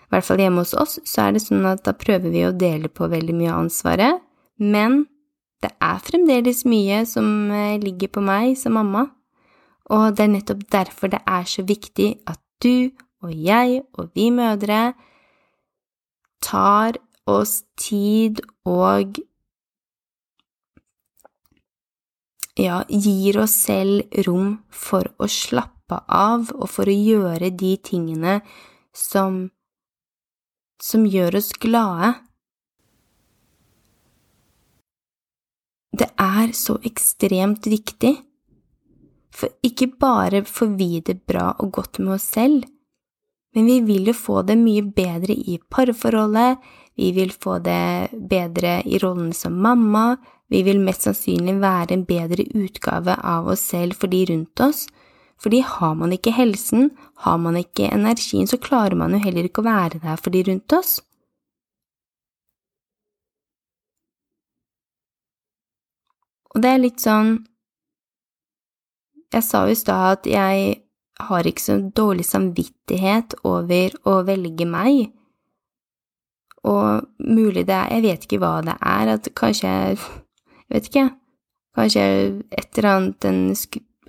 i 0.06 0.14
hvert 0.14 0.28
fall 0.28 0.42
hjemme 0.42 0.62
hos 0.64 0.76
oss 0.78 1.00
så 1.08 1.26
er 1.26 1.36
det 1.36 1.44
sånn 1.44 1.66
at 1.70 1.84
da 1.86 1.96
prøver 1.98 2.32
vi 2.34 2.46
å 2.46 2.54
dele 2.56 2.92
på 2.92 3.10
veldig 3.10 3.36
mye 3.36 3.52
av 3.54 3.66
ansvaret, 3.66 4.22
men 4.62 5.04
det 5.64 5.72
er 5.82 6.04
fremdeles 6.06 6.64
mye 6.70 7.02
som 7.10 7.52
eh, 7.52 7.80
ligger 7.82 8.12
på 8.14 8.24
meg 8.24 8.54
som 8.60 8.78
mamma, 8.78 9.08
og 9.90 10.16
det 10.18 10.26
er 10.26 10.34
nettopp 10.34 10.64
derfor 10.74 11.14
det 11.14 11.22
er 11.26 11.46
så 11.50 11.66
viktig 11.66 12.12
at 12.30 12.42
du 12.64 12.92
og 13.26 13.34
jeg 13.34 13.82
og 13.98 14.12
vi 14.18 14.30
mødre 14.34 14.94
tar 16.46 16.98
oss 17.26 17.64
tid 17.80 18.42
og 18.70 19.18
ja, 22.56 22.84
gir 22.88 23.42
oss 23.42 23.56
selv 23.66 24.06
rom 24.28 24.60
for 24.70 25.10
å 25.18 25.28
slappe 25.30 26.00
av 26.08 26.52
og 26.56 26.70
for 26.72 26.90
å 26.90 26.96
gjøre 26.96 27.52
de 27.54 27.76
tingene 27.84 28.40
som 28.96 29.48
som 30.82 31.06
gjør 31.08 31.40
oss 31.40 31.52
glade. 31.62 32.14
Det 35.96 36.10
er 36.20 36.52
så 36.52 36.76
ekstremt 36.84 37.68
viktig, 37.72 38.16
for 39.36 39.52
ikke 39.64 39.88
bare 40.00 40.44
får 40.48 40.74
vi 40.80 40.90
det 41.00 41.22
bra 41.28 41.54
og 41.60 41.72
godt 41.78 42.02
med 42.04 42.18
oss 42.18 42.28
selv, 42.36 42.66
men 43.56 43.70
vi 43.70 43.80
vil 43.88 44.10
jo 44.12 44.16
få 44.18 44.42
det 44.44 44.58
mye 44.60 44.84
bedre 44.96 45.36
i 45.36 45.56
parforholdet, 45.72 46.60
vi 47.00 47.12
vil 47.16 47.32
få 47.32 47.60
det 47.64 48.12
bedre 48.32 48.82
i 48.84 49.00
rollen 49.00 49.32
som 49.36 49.56
mamma, 49.56 50.18
vi 50.52 50.62
vil 50.68 50.82
mest 50.84 51.08
sannsynlig 51.08 51.56
være 51.62 51.96
en 51.96 52.06
bedre 52.08 52.44
utgave 52.52 53.16
av 53.16 53.48
oss 53.54 53.64
selv 53.72 53.96
for 54.00 54.12
de 54.12 54.26
rundt 54.30 54.64
oss, 54.68 54.86
fordi 55.42 55.60
har 55.62 55.96
man 56.00 56.14
ikke 56.16 56.34
helsen, 56.34 56.92
har 57.26 57.38
man 57.38 57.58
ikke 57.60 57.90
energien, 57.92 58.48
så 58.48 58.58
klarer 58.58 58.96
man 58.96 59.14
jo 59.14 59.20
heller 59.24 59.48
ikke 59.48 59.62
å 59.62 59.68
være 59.68 60.00
der 60.04 60.22
for 60.22 60.34
de 60.34 60.44
rundt 60.48 60.74
oss. 60.74 61.00
Og 66.56 66.64
det 66.64 66.72
er 66.72 66.82
litt 66.82 67.04
sånn 67.04 67.36
Jeg 69.36 69.44
sa 69.44 69.66
jo 69.68 69.74
i 69.74 69.76
stad 69.76 70.04
at 70.14 70.28
jeg 70.30 70.76
har 71.28 71.48
ikke 71.48 71.64
så 71.64 71.76
dårlig 71.96 72.24
samvittighet 72.28 73.36
over 73.48 73.96
å 74.08 74.14
velge 74.28 74.68
meg, 74.68 75.10
og 76.64 77.08
mulig 77.20 77.66
det 77.68 77.76
er 77.76 77.92
Jeg 77.98 78.06
vet 78.06 78.28
ikke 78.28 78.40
hva 78.44 78.54
det 78.66 78.78
er, 78.80 79.12
at 79.18 79.30
kanskje 79.36 79.74
Jeg 79.74 80.00
vet 80.72 80.90
ikke, 80.90 81.10
kanskje 81.76 82.06
et 82.56 82.80
eller 82.80 82.90
annet 82.94 83.28
en 83.30 83.42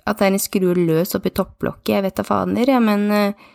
at 0.07 0.19
det 0.19 0.27
er 0.27 0.35
en 0.35 0.41
skru 0.41 0.71
løs 0.77 1.15
oppi 1.17 1.33
topplokket, 1.35 1.93
jeg 1.95 2.05
vet 2.05 2.17
da 2.19 2.25
fader, 2.27 2.71
ja, 2.71 2.79
men 2.83 3.05
uh, 3.11 3.47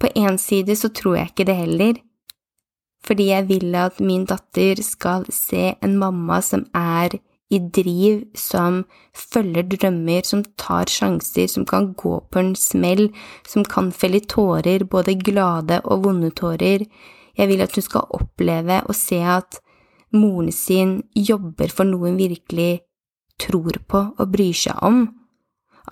på 0.00 0.10
én 0.18 0.38
side 0.42 0.76
så 0.76 0.90
tror 0.90 1.20
jeg 1.20 1.32
ikke 1.32 1.48
det 1.48 1.56
heller, 1.60 2.02
fordi 3.06 3.30
jeg 3.30 3.48
vil 3.48 3.74
at 3.78 4.00
min 4.02 4.26
datter 4.26 4.82
skal 4.82 5.26
se 5.30 5.72
en 5.82 5.98
mamma 5.98 6.40
som 6.42 6.66
er 6.74 7.18
i 7.46 7.60
driv, 7.60 8.24
som 8.34 8.80
følger 9.14 9.68
drømmer, 9.70 10.24
som 10.26 10.42
tar 10.58 10.90
sjanser, 10.90 11.46
som 11.46 11.66
kan 11.66 11.92
gå 11.94 12.18
på 12.30 12.42
en 12.42 12.56
smell, 12.58 13.12
som 13.46 13.64
kan 13.64 13.92
felle 13.94 14.20
tårer, 14.26 14.84
både 14.90 15.14
glade 15.22 15.78
og 15.84 16.02
vonde 16.08 16.32
tårer. 16.34 16.86
Jeg 17.36 17.48
vil 17.48 17.62
at 17.62 17.76
hun 17.76 17.86
skal 17.86 18.10
oppleve 18.18 18.80
og 18.88 18.98
se 18.98 19.20
at 19.22 19.60
moren 20.16 20.50
sin 20.52 20.98
jobber 21.14 21.70
for 21.70 21.86
noe 21.86 22.10
hun 22.10 22.18
virkelig 22.18 22.80
tror 23.38 23.78
på 23.86 24.02
og 24.16 24.32
bryr 24.32 24.56
seg 24.56 24.82
om, 24.82 25.04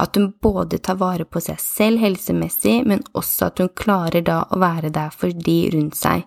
At 0.01 0.17
hun 0.19 0.33
både 0.43 0.81
tar 0.83 0.99
vare 0.99 1.25
på 1.25 1.41
seg 1.43 1.61
selv 1.63 2.03
helsemessig, 2.03 2.81
men 2.87 3.05
også 3.15 3.51
at 3.51 3.61
hun 3.63 3.71
klarer 3.79 4.25
da 4.27 4.41
å 4.51 4.59
være 4.59 4.91
der 4.95 5.13
for 5.15 5.31
de 5.31 5.59
rundt 5.75 5.99
seg. 5.99 6.25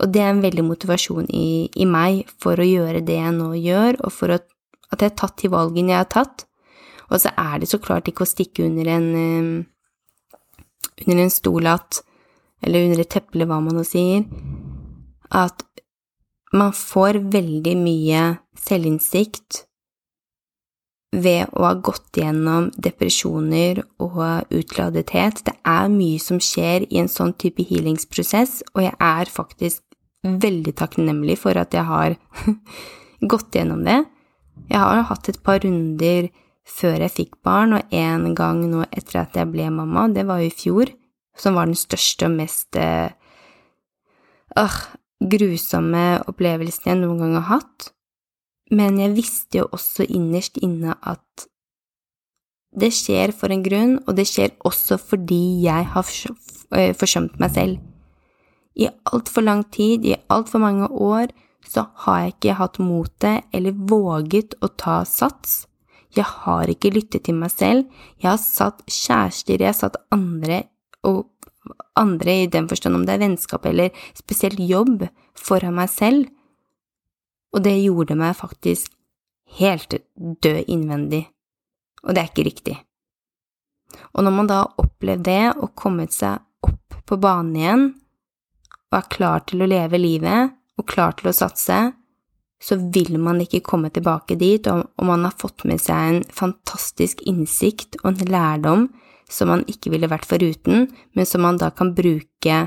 Og 0.00 0.12
det 0.14 0.22
er 0.22 0.30
en 0.32 0.44
veldig 0.44 0.64
motivasjon 0.64 1.26
i, 1.34 1.66
i 1.74 1.86
meg 1.88 2.28
for 2.40 2.60
å 2.60 2.66
gjøre 2.66 3.02
det 3.04 3.18
jeg 3.18 3.34
nå 3.36 3.50
gjør, 3.58 3.98
og 4.06 4.14
for 4.14 4.36
at, 4.36 4.46
at 4.94 5.02
jeg 5.02 5.12
har 5.12 5.18
tatt 5.18 5.42
de 5.42 5.50
valgene 5.52 5.92
jeg 5.92 6.04
har 6.04 6.12
tatt. 6.14 6.46
Og 7.10 7.18
så 7.18 7.32
er 7.34 7.58
det 7.58 7.68
så 7.72 7.80
klart 7.82 8.08
ikke 8.08 8.22
å 8.24 8.30
stikke 8.30 8.64
under 8.68 8.86
en, 8.94 9.08
um, 9.18 10.38
under 11.06 11.24
en 11.24 11.34
stol 11.34 11.66
at 11.70 12.04
Eller 12.60 12.84
under 12.84 13.00
et 13.00 13.08
teppe, 13.08 13.32
eller 13.32 13.48
hva 13.48 13.56
man 13.64 13.72
nå 13.72 13.82
sier, 13.88 14.26
at 15.32 15.62
man 16.52 16.74
får 16.76 17.16
veldig 17.32 17.72
mye 17.80 18.24
selvinnsikt 18.52 19.62
ved 21.10 21.50
å 21.58 21.64
ha 21.66 21.74
gått 21.74 22.20
gjennom 22.20 22.68
depresjoner 22.78 23.82
og 24.02 24.20
utladethet. 24.54 25.42
Det 25.46 25.56
er 25.66 25.90
mye 25.90 26.20
som 26.22 26.38
skjer 26.42 26.86
i 26.86 27.00
en 27.02 27.10
sånn 27.10 27.34
type 27.34 27.64
healingsprosess, 27.66 28.60
og 28.74 28.84
jeg 28.86 28.94
er 28.94 29.32
faktisk 29.32 29.82
veldig 30.22 30.74
takknemlig 30.78 31.38
for 31.40 31.58
at 31.58 31.74
jeg 31.74 31.86
har 31.88 32.16
gått 33.32 33.58
gjennom 33.58 33.82
det. 33.86 34.04
Jeg 34.70 34.78
har 34.78 35.02
hatt 35.08 35.32
et 35.32 35.42
par 35.42 35.62
runder 35.64 36.30
før 36.70 37.02
jeg 37.02 37.16
fikk 37.16 37.38
barn, 37.42 37.74
og 37.74 37.94
en 37.96 38.34
gang 38.38 38.62
nå 38.70 38.84
etter 38.90 39.24
at 39.24 39.34
jeg 39.34 39.50
ble 39.50 39.66
mamma, 39.74 40.06
det 40.14 40.26
var 40.28 40.42
jo 40.42 40.50
i 40.50 40.54
fjor, 40.54 40.92
som 41.34 41.56
var 41.58 41.66
den 41.66 41.78
største 41.78 42.28
og 42.28 42.36
mest 42.36 42.78
øh, 42.78 43.10
grusomme 45.20 46.04
opplevelsen 46.30 46.92
jeg 46.92 47.00
noen 47.00 47.24
gang 47.24 47.34
har 47.40 47.48
hatt 47.58 47.90
men 48.70 48.98
jeg 49.02 49.16
visste 49.16 49.62
jo 49.62 49.68
også 49.74 50.06
innerst 50.06 50.60
inne 50.62 50.94
at 51.02 51.46
det 52.70 52.92
skjer 52.94 53.32
for 53.34 53.50
en 53.50 53.64
grunn, 53.64 53.96
og 54.06 54.14
det 54.18 54.28
skjer 54.30 54.54
også 54.66 54.98
fordi 55.02 55.64
jeg 55.64 55.88
har 55.90 56.10
eh, 56.78 56.92
forsømt 56.94 57.40
meg 57.42 57.54
selv. 57.56 57.80
I 58.78 58.86
altfor 59.10 59.42
lang 59.42 59.64
tid, 59.74 60.06
i 60.06 60.14
altfor 60.30 60.62
mange 60.62 60.86
år, 60.86 61.34
så 61.66 61.88
har 62.04 62.22
jeg 62.22 62.36
ikke 62.36 62.58
hatt 62.60 62.78
motet 62.82 63.50
eller 63.52 63.74
våget 63.74 64.54
å 64.62 64.70
ta 64.78 65.02
sats. 65.04 65.64
Jeg 66.14 66.26
har 66.26 66.70
ikke 66.70 66.94
lyttet 66.94 67.26
til 67.26 67.36
meg 67.38 67.52
selv. 67.52 67.90
Jeg 68.22 68.30
har 68.30 68.40
satt 68.42 68.82
kjærester, 68.86 69.58
jeg 69.58 69.70
har 69.70 69.78
satt 69.78 69.98
andre, 70.14 70.64
og 71.06 71.26
andre 71.98 72.44
i 72.44 72.50
den 72.50 72.70
forstand 72.70 72.96
om 72.96 73.04
det 73.06 73.18
er 73.18 73.24
vennskap 73.26 73.66
eller 73.66 73.90
spesielt 74.18 74.62
jobb, 74.62 75.08
foran 75.34 75.76
meg 75.76 75.90
selv 75.92 76.30
og 77.50 77.64
det 77.64 77.76
gjorde 77.80 78.16
meg 78.18 78.36
faktisk 78.38 78.92
helt 79.58 79.96
død 80.16 80.70
innvendig, 80.70 81.24
og 82.06 82.14
det 82.14 82.22
er 82.22 82.30
ikke 82.30 82.46
riktig. 82.46 82.76
Og 84.14 84.24
når 84.24 84.34
man 84.34 84.50
da 84.50 84.60
har 84.62 84.82
opplevd 84.82 85.24
det 85.26 85.42
og 85.56 85.74
kommet 85.78 86.14
seg 86.14 86.38
opp 86.66 87.00
på 87.06 87.18
banen 87.18 87.56
igjen, 87.58 87.86
og 88.90 88.98
er 88.98 89.10
klar 89.10 89.42
til 89.46 89.62
å 89.62 89.70
leve 89.70 89.98
livet 89.98 90.54
og 90.78 90.86
klar 90.90 91.16
til 91.18 91.30
å 91.30 91.36
satse, 91.36 91.78
så 92.60 92.76
vil 92.92 93.16
man 93.22 93.40
ikke 93.40 93.62
komme 93.64 93.88
tilbake 93.92 94.36
dit, 94.36 94.66
og 94.68 95.04
man 95.06 95.24
har 95.24 95.36
fått 95.40 95.64
med 95.68 95.80
seg 95.80 96.10
en 96.10 96.24
fantastisk 96.34 97.22
innsikt 97.28 97.96
og 98.02 98.12
en 98.12 98.32
lærdom 98.34 98.88
som 99.30 99.48
man 99.48 99.62
ikke 99.70 99.92
ville 99.94 100.10
vært 100.10 100.28
foruten, 100.28 100.88
men 101.16 101.28
som 101.28 101.44
man 101.46 101.58
da 101.60 101.70
kan 101.72 101.94
bruke 101.96 102.58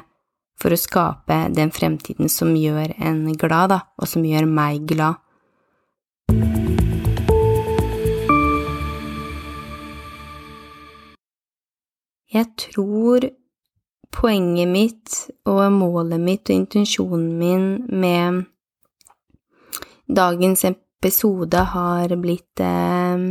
for 0.61 0.73
å 0.73 0.79
skape 0.79 1.37
den 1.55 1.71
fremtiden 1.73 2.29
som 2.31 2.53
gjør 2.55 2.93
en 2.99 3.25
glad, 3.37 3.73
da, 3.73 3.79
og 3.99 4.09
som 4.09 4.25
gjør 4.25 4.47
meg 4.49 4.87
glad. 4.89 5.19
Jeg 12.33 12.49
tror 12.57 13.27
poenget 14.13 14.69
mitt 14.69 15.17
og 15.49 15.67
målet 15.73 16.21
mitt 16.21 16.49
og 16.49 16.55
intensjonen 16.55 17.27
min 17.37 17.67
med 17.93 18.45
dagens 20.09 20.65
episode 20.65 21.61
har 21.73 22.15
blitt 22.21 22.61
eh, 22.61 23.25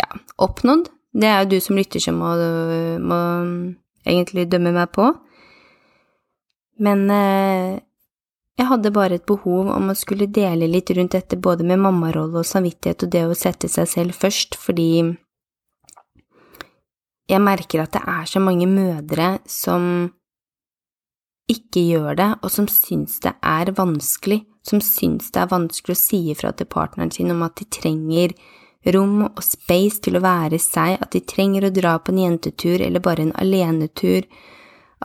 ja, 0.00 0.08
oppnådd. 0.42 0.90
Det 1.16 1.30
er 1.30 1.44
jo 1.44 1.50
du 1.54 1.60
som 1.62 1.78
lytter 1.78 2.02
som 2.02 2.18
må, 2.20 2.32
må 3.00 3.20
egentlig 4.04 4.48
dømme 4.52 4.74
meg 4.74 4.90
på. 4.92 5.12
Men 6.82 7.06
eh, 7.10 7.78
jeg 8.56 8.68
hadde 8.70 8.92
bare 8.92 9.18
et 9.18 9.28
behov 9.28 9.68
om 9.72 9.92
å 9.92 9.96
skulle 9.96 10.28
dele 10.32 10.68
litt 10.70 10.90
rundt 10.96 11.16
dette, 11.16 11.36
både 11.36 11.64
med 11.64 11.80
mammarolle 11.84 12.40
og 12.40 12.48
samvittighet 12.48 13.04
og 13.04 13.12
det 13.12 13.24
å 13.28 13.36
sette 13.36 13.68
seg 13.68 13.88
selv 13.90 14.16
først, 14.16 14.56
fordi 14.60 14.90
jeg 17.26 17.42
merker 17.42 17.82
at 17.82 17.96
det 17.96 18.04
er 18.06 18.28
så 18.30 18.40
mange 18.40 18.68
mødre 18.70 19.36
som 19.50 20.08
ikke 21.50 21.82
gjør 21.84 22.18
det, 22.18 22.28
og 22.42 22.50
som 22.50 22.68
syns 22.70 23.20
det 23.22 23.34
er 23.44 23.70
vanskelig, 23.76 24.40
som 24.66 24.80
syns 24.82 25.30
det 25.34 25.42
er 25.42 25.52
vanskelig 25.52 25.94
å 25.94 26.00
si 26.00 26.20
ifra 26.32 26.52
til 26.56 26.70
partneren 26.70 27.12
sin 27.14 27.30
om 27.34 27.44
at 27.46 27.58
de 27.60 27.68
trenger 27.70 28.34
rom 28.94 29.20
og 29.26 29.42
space 29.42 30.02
til 30.06 30.18
å 30.18 30.24
være 30.24 30.58
seg, 30.62 30.96
at 31.02 31.12
de 31.14 31.22
trenger 31.26 31.66
å 31.66 31.74
dra 31.74 31.96
på 31.98 32.14
en 32.14 32.22
jentetur 32.24 32.82
eller 32.82 33.02
bare 33.02 33.26
en 33.26 33.36
alenetur, 33.38 34.26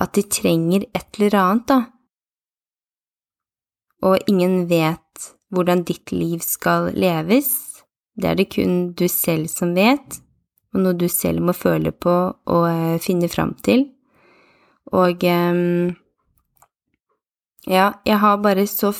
at 0.02 0.16
de 0.18 0.24
trenger 0.26 0.88
et 0.98 1.20
eller 1.20 1.38
annet, 1.38 1.68
da. 1.70 1.80
Og 4.02 4.18
ingen 4.30 4.66
vet 4.70 5.30
hvordan 5.54 5.84
ditt 5.86 6.14
liv 6.16 6.42
skal 6.42 6.90
leves, 6.98 7.52
det 8.18 8.30
er 8.32 8.38
det 8.40 8.50
kun 8.54 8.92
du 8.98 9.06
selv 9.12 9.50
som 9.52 9.76
vet, 9.78 10.20
og 10.72 10.84
noe 10.84 10.98
du 10.98 11.08
selv 11.12 11.44
må 11.44 11.54
føle 11.56 11.92
på 11.92 12.14
og 12.32 12.66
uh, 12.68 12.98
finne 13.04 13.30
fram 13.32 13.54
til. 13.66 13.90
Og 14.92 15.24
um, 15.24 15.92
ja, 17.68 17.92
jeg 18.08 18.22
har 18.24 18.44
bare 18.44 18.68
så 18.68 18.94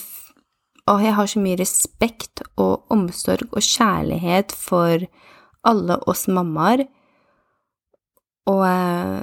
Å, 0.90 0.96
jeg 0.98 1.14
har 1.14 1.28
så 1.30 1.40
mye 1.40 1.60
respekt 1.60 2.42
og 2.60 2.90
omsorg 2.92 3.52
og 3.54 3.62
kjærlighet 3.62 4.50
for 4.58 5.04
alle 5.70 5.98
oss 6.10 6.26
mammaer, 6.26 6.82
og 8.50 8.64
uh, 8.66 9.22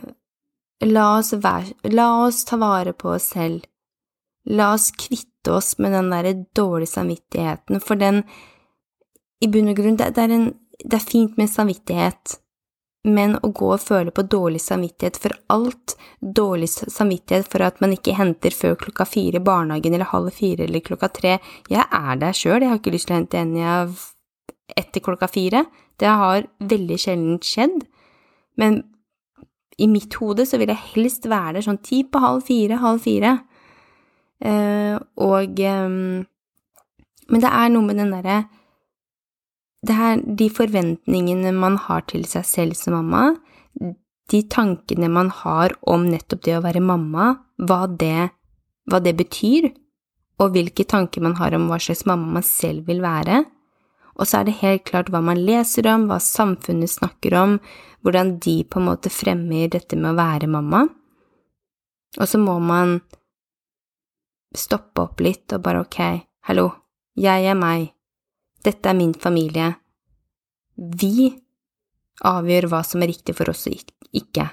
La 0.87 1.09
oss, 1.19 1.33
være, 1.35 1.75
la 1.91 2.07
oss 2.27 2.45
ta 2.47 2.57
vare 2.61 2.93
på 2.95 3.11
oss 3.17 3.33
selv. 3.35 3.65
La 4.47 4.73
oss 4.75 4.93
kvitte 4.95 5.53
oss 5.53 5.75
med 5.83 5.93
den 5.93 6.11
derre 6.13 6.35
dårlige 6.55 6.93
samvittigheten, 6.93 7.81
for 7.81 7.99
den 7.99 8.23
I 9.43 9.47
bunn 9.47 9.71
og 9.71 9.79
grunn, 9.79 9.97
det, 9.99 10.13
det, 10.17 10.23
er 10.23 10.35
en, 10.35 10.47
det 10.85 10.99
er 10.99 11.05
fint 11.05 11.37
med 11.39 11.51
samvittighet, 11.51 12.39
men 13.07 13.37
å 13.43 13.51
gå 13.55 13.69
og 13.75 13.83
føle 13.83 14.13
på 14.15 14.25
dårlig 14.27 14.61
samvittighet 14.63 15.19
for 15.23 15.35
alt, 15.55 15.95
dårlig 16.21 16.69
samvittighet 16.71 17.47
for 17.51 17.63
at 17.67 17.79
man 17.83 17.95
ikke 17.95 18.17
henter 18.19 18.55
før 18.55 18.75
klokka 18.81 19.07
fire 19.07 19.39
i 19.39 19.45
barnehagen 19.45 19.95
eller 19.95 20.11
halv 20.11 20.35
fire 20.35 20.67
eller 20.67 20.83
klokka 20.85 21.09
tre 21.15 21.37
Jeg 21.71 21.85
er 21.85 22.19
der 22.19 22.35
sjøl, 22.35 22.63
jeg 22.63 22.73
har 22.73 22.81
ikke 22.81 22.95
lyst 22.95 23.09
til 23.09 23.15
å 23.15 23.21
hente 23.21 23.39
Enja 23.39 23.77
etter 24.77 25.03
klokka 25.05 25.31
fire. 25.31 25.65
Det 25.99 26.11
har 26.11 26.49
veldig 26.59 26.99
sjelden 27.01 27.39
skjedd, 27.43 27.87
men 28.61 28.83
i 29.79 29.87
mitt 29.91 30.15
hode 30.19 30.47
så 30.49 30.59
vil 30.59 30.73
jeg 30.73 30.91
helst 30.95 31.29
være 31.31 31.59
der 31.59 31.67
sånn 31.67 31.81
ti 31.85 32.03
på 32.05 32.21
halv 32.23 32.45
fire, 32.49 32.81
halv 32.83 33.03
fire. 33.05 33.35
Uh, 34.39 34.99
og 35.19 35.59
um, 35.67 36.27
Men 37.27 37.43
det 37.43 37.51
er 37.51 37.73
noe 37.73 37.83
med 37.83 37.99
den 37.99 38.13
derre 38.15 38.37
Det 39.83 39.97
er 39.99 40.21
de 40.23 40.47
forventningene 40.47 41.51
man 41.57 41.75
har 41.89 42.05
til 42.07 42.23
seg 42.23 42.47
selv 42.47 42.79
som 42.79 42.95
mamma, 42.95 43.33
de 44.31 44.41
tankene 44.47 45.09
man 45.11 45.33
har 45.43 45.75
om 45.91 46.07
nettopp 46.07 46.45
det 46.47 46.57
å 46.59 46.63
være 46.63 46.83
mamma, 46.85 47.33
hva 47.59 47.87
det, 47.91 48.31
hva 48.91 49.01
det 49.03 49.15
betyr, 49.19 49.71
og 50.39 50.55
hvilke 50.55 50.87
tanker 50.87 51.25
man 51.25 51.35
har 51.39 51.55
om 51.57 51.67
hva 51.71 51.79
slags 51.83 52.05
mamma 52.07 52.39
man 52.39 52.47
selv 52.47 52.87
vil 52.91 53.03
være. 53.03 53.43
Og 54.19 54.27
så 54.27 54.41
er 54.41 54.49
det 54.49 54.59
helt 54.63 54.85
klart 54.89 55.11
hva 55.15 55.21
man 55.23 55.39
leser 55.47 55.87
om, 55.91 56.09
hva 56.11 56.19
samfunnet 56.23 56.91
snakker 56.91 57.37
om, 57.39 57.59
hvordan 58.03 58.37
de 58.43 58.57
på 58.67 58.81
en 58.81 58.89
måte 58.91 59.13
fremmer 59.13 59.71
dette 59.71 59.99
med 59.99 60.13
å 60.13 60.19
være 60.19 60.51
mamma. 60.51 60.85
Og 62.19 62.27
så 62.27 62.41
må 62.43 62.57
man 62.63 62.99
stoppe 64.57 65.05
opp 65.05 65.23
litt 65.23 65.53
og 65.55 65.63
bare 65.63 65.85
ok, 65.85 66.01
hallo, 66.49 66.71
jeg 67.19 67.47
er 67.47 67.59
meg, 67.59 67.91
dette 68.65 68.91
er 68.91 68.97
min 68.97 69.15
familie. 69.15 69.75
Vi 70.75 71.29
avgjør 72.27 72.69
hva 72.73 72.83
som 72.87 73.03
er 73.03 73.13
riktig 73.13 73.37
for 73.39 73.53
oss 73.53 73.67
og 73.71 73.77
ikke. 74.19 74.49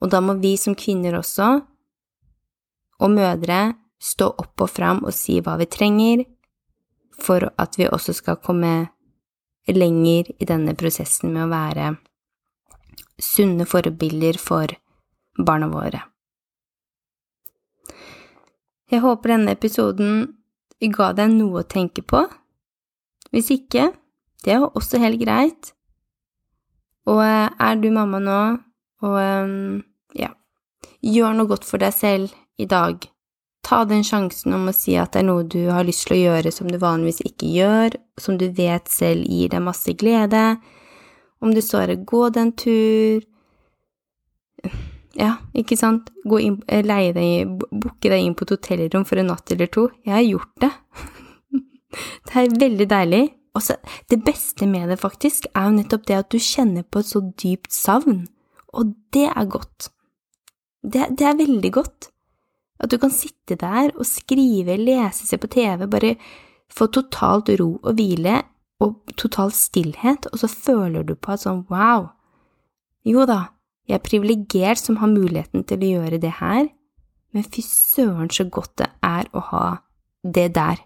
Og 0.00 0.12
da 0.12 0.20
må 0.24 0.36
vi 0.40 0.54
som 0.60 0.76
kvinner 0.78 1.18
også, 1.18 1.48
og 3.00 3.12
mødre, 3.12 3.60
stå 4.00 4.30
opp 4.40 4.64
og 4.64 4.70
fram 4.72 5.02
og 5.04 5.14
si 5.14 5.38
hva 5.44 5.58
vi 5.60 5.68
trenger, 5.70 6.24
for 7.20 7.50
at 7.60 7.76
vi 7.76 7.88
også 7.88 8.14
skal 8.16 8.40
komme 8.40 8.90
lenger 9.68 10.30
i 10.40 10.48
denne 10.48 10.74
prosessen 10.74 11.34
med 11.34 11.44
å 11.46 11.52
være 11.52 11.90
sunne 13.20 13.66
forbilder 13.68 14.38
for 14.40 14.72
barna 15.36 15.68
våre. 15.70 16.00
Jeg 18.90 19.04
håper 19.04 19.36
denne 19.36 19.54
episoden 19.54 20.22
ga 20.96 21.12
deg 21.14 21.34
noe 21.36 21.62
å 21.62 21.68
tenke 21.68 22.02
på, 22.02 22.26
Hvis 23.30 23.52
ikke, 23.54 23.92
det 24.42 24.56
er 24.56 24.64
også 24.64 24.98
helt 24.98 25.20
greit. 25.20 25.68
Og 27.06 27.20
eh, 27.22 27.46
er 27.46 27.76
du 27.78 27.92
mamma 27.94 28.18
nå, 28.18 28.38
og 29.06 29.18
um, 29.22 29.76
ja, 30.18 30.32
gjør 30.98 31.36
noe 31.38 31.46
godt 31.46 31.68
for 31.68 31.78
deg 31.78 31.94
selv 31.94 32.34
i 32.58 32.66
dag. 32.66 32.98
Ta 33.66 33.82
den 33.84 34.04
sjansen 34.06 34.54
om 34.56 34.68
å 34.70 34.74
si 34.74 34.94
at 34.98 35.12
det 35.14 35.22
er 35.22 35.28
noe 35.28 35.44
du 35.44 35.68
har 35.68 35.84
lyst 35.86 36.06
til 36.08 36.16
å 36.16 36.20
gjøre 36.20 36.52
som 36.54 36.70
du 36.70 36.78
vanligvis 36.80 37.20
ikke 37.28 37.50
gjør, 37.54 37.96
som 38.20 38.38
du 38.40 38.48
vet 38.56 38.88
selv 38.90 39.26
gir 39.28 39.50
deg 39.52 39.64
masse 39.64 39.94
glede. 40.00 40.44
Om 41.40 41.52
du 41.56 41.60
så 41.64 41.82
er 41.82 41.94
å 41.94 42.00
gå 42.04 42.28
den 42.36 42.54
tur 42.56 43.26
Ja, 45.20 45.34
ikke 45.58 45.74
sant, 45.76 46.12
gå 46.24 46.38
inn, 46.38 46.60
eh, 46.70 46.84
leie 46.86 47.10
deg, 47.12 47.48
booke 47.68 48.08
deg 48.08 48.22
inn 48.22 48.36
på 48.38 48.46
et 48.46 48.52
hotellrom 48.54 49.02
for 49.04 49.18
en 49.18 49.26
natt 49.32 49.50
eller 49.50 49.66
to. 49.66 49.88
Jeg 50.06 50.14
har 50.14 50.22
gjort 50.22 50.62
det. 50.62 50.70
det 52.30 52.36
er 52.38 52.54
veldig 52.60 52.86
deilig. 52.88 53.22
Og 53.58 53.64
så, 53.66 53.74
det 54.08 54.20
beste 54.22 54.68
med 54.70 54.88
det, 54.88 55.00
faktisk, 55.02 55.48
er 55.50 55.66
jo 55.66 55.76
nettopp 55.80 56.06
det 56.06 56.18
at 56.20 56.30
du 56.30 56.38
kjenner 56.38 56.86
på 56.86 57.02
et 57.02 57.10
så 57.10 57.24
dypt 57.42 57.74
savn. 57.74 58.22
Og 58.70 58.94
det 59.12 59.26
er 59.32 59.50
godt. 59.50 59.90
Det, 60.80 61.10
det 61.18 61.26
er 61.26 61.40
veldig 61.42 61.72
godt. 61.74 62.12
At 62.80 62.92
du 62.92 62.96
kan 63.00 63.12
sitte 63.12 63.58
der 63.60 63.92
og 63.94 64.06
skrive, 64.08 64.78
lese, 64.80 65.26
se 65.28 65.38
på 65.40 65.50
TV, 65.52 65.86
bare 65.90 66.14
få 66.72 66.88
totalt 66.92 67.50
ro 67.60 67.74
og 67.82 67.94
hvile 67.98 68.40
og 68.80 69.12
total 69.20 69.52
stillhet, 69.52 70.30
og 70.32 70.40
så 70.40 70.48
føler 70.48 71.04
du 71.04 71.14
på 71.14 71.34
at 71.34 71.44
sånn 71.44 71.66
wow, 71.68 72.08
jo 73.04 73.24
da, 73.28 73.50
jeg 73.88 73.98
er 73.98 74.04
privilegert 74.04 74.80
som 74.80 75.00
har 75.00 75.10
muligheten 75.10 75.64
til 75.68 75.82
å 75.82 75.90
gjøre 75.96 76.20
det 76.22 76.36
her, 76.38 76.68
men 77.34 77.46
fy 77.46 77.62
søren 77.64 78.30
så 78.32 78.46
godt 78.48 78.76
det 78.80 78.88
er 79.06 79.28
å 79.36 79.42
ha 79.50 79.66
det 80.22 80.50
der. 80.56 80.80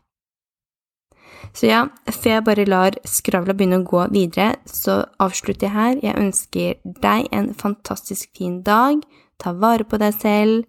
Så 1.55 1.69
ja, 1.69 1.85
før 2.09 2.31
jeg 2.31 2.45
bare 2.47 2.67
lar 2.69 2.97
skravla 3.09 3.55
begynne 3.57 3.83
å 3.83 3.87
gå 3.89 4.07
videre, 4.15 4.55
så 4.65 5.03
avslutter 5.23 5.69
jeg 5.69 5.75
her. 5.75 5.99
Jeg 6.03 6.21
ønsker 6.21 6.79
deg 7.05 7.29
en 7.37 7.51
fantastisk 7.59 8.31
fin 8.39 8.63
dag. 8.65 9.03
Ta 9.39 9.53
vare 9.53 9.85
på 9.85 10.01
deg 10.01 10.17
selv, 10.17 10.65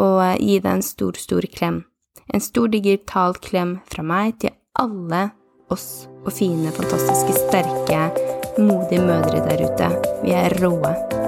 og 0.00 0.22
gi 0.40 0.58
deg 0.58 0.70
en 0.72 0.84
stor, 0.84 1.18
stor 1.18 1.46
klem. 1.54 1.84
En 2.32 2.42
stor 2.42 2.70
digital 2.72 3.36
klem 3.42 3.78
fra 3.90 4.04
meg 4.06 4.38
til 4.42 4.54
alle 4.80 5.28
oss 5.72 6.06
og 6.24 6.32
fine, 6.32 6.72
fantastiske, 6.74 7.36
sterke, 7.46 8.08
modige 8.58 9.04
mødre 9.04 9.44
der 9.44 9.66
ute. 9.68 9.92
Vi 10.24 10.34
er 10.36 10.56
råe. 10.62 11.23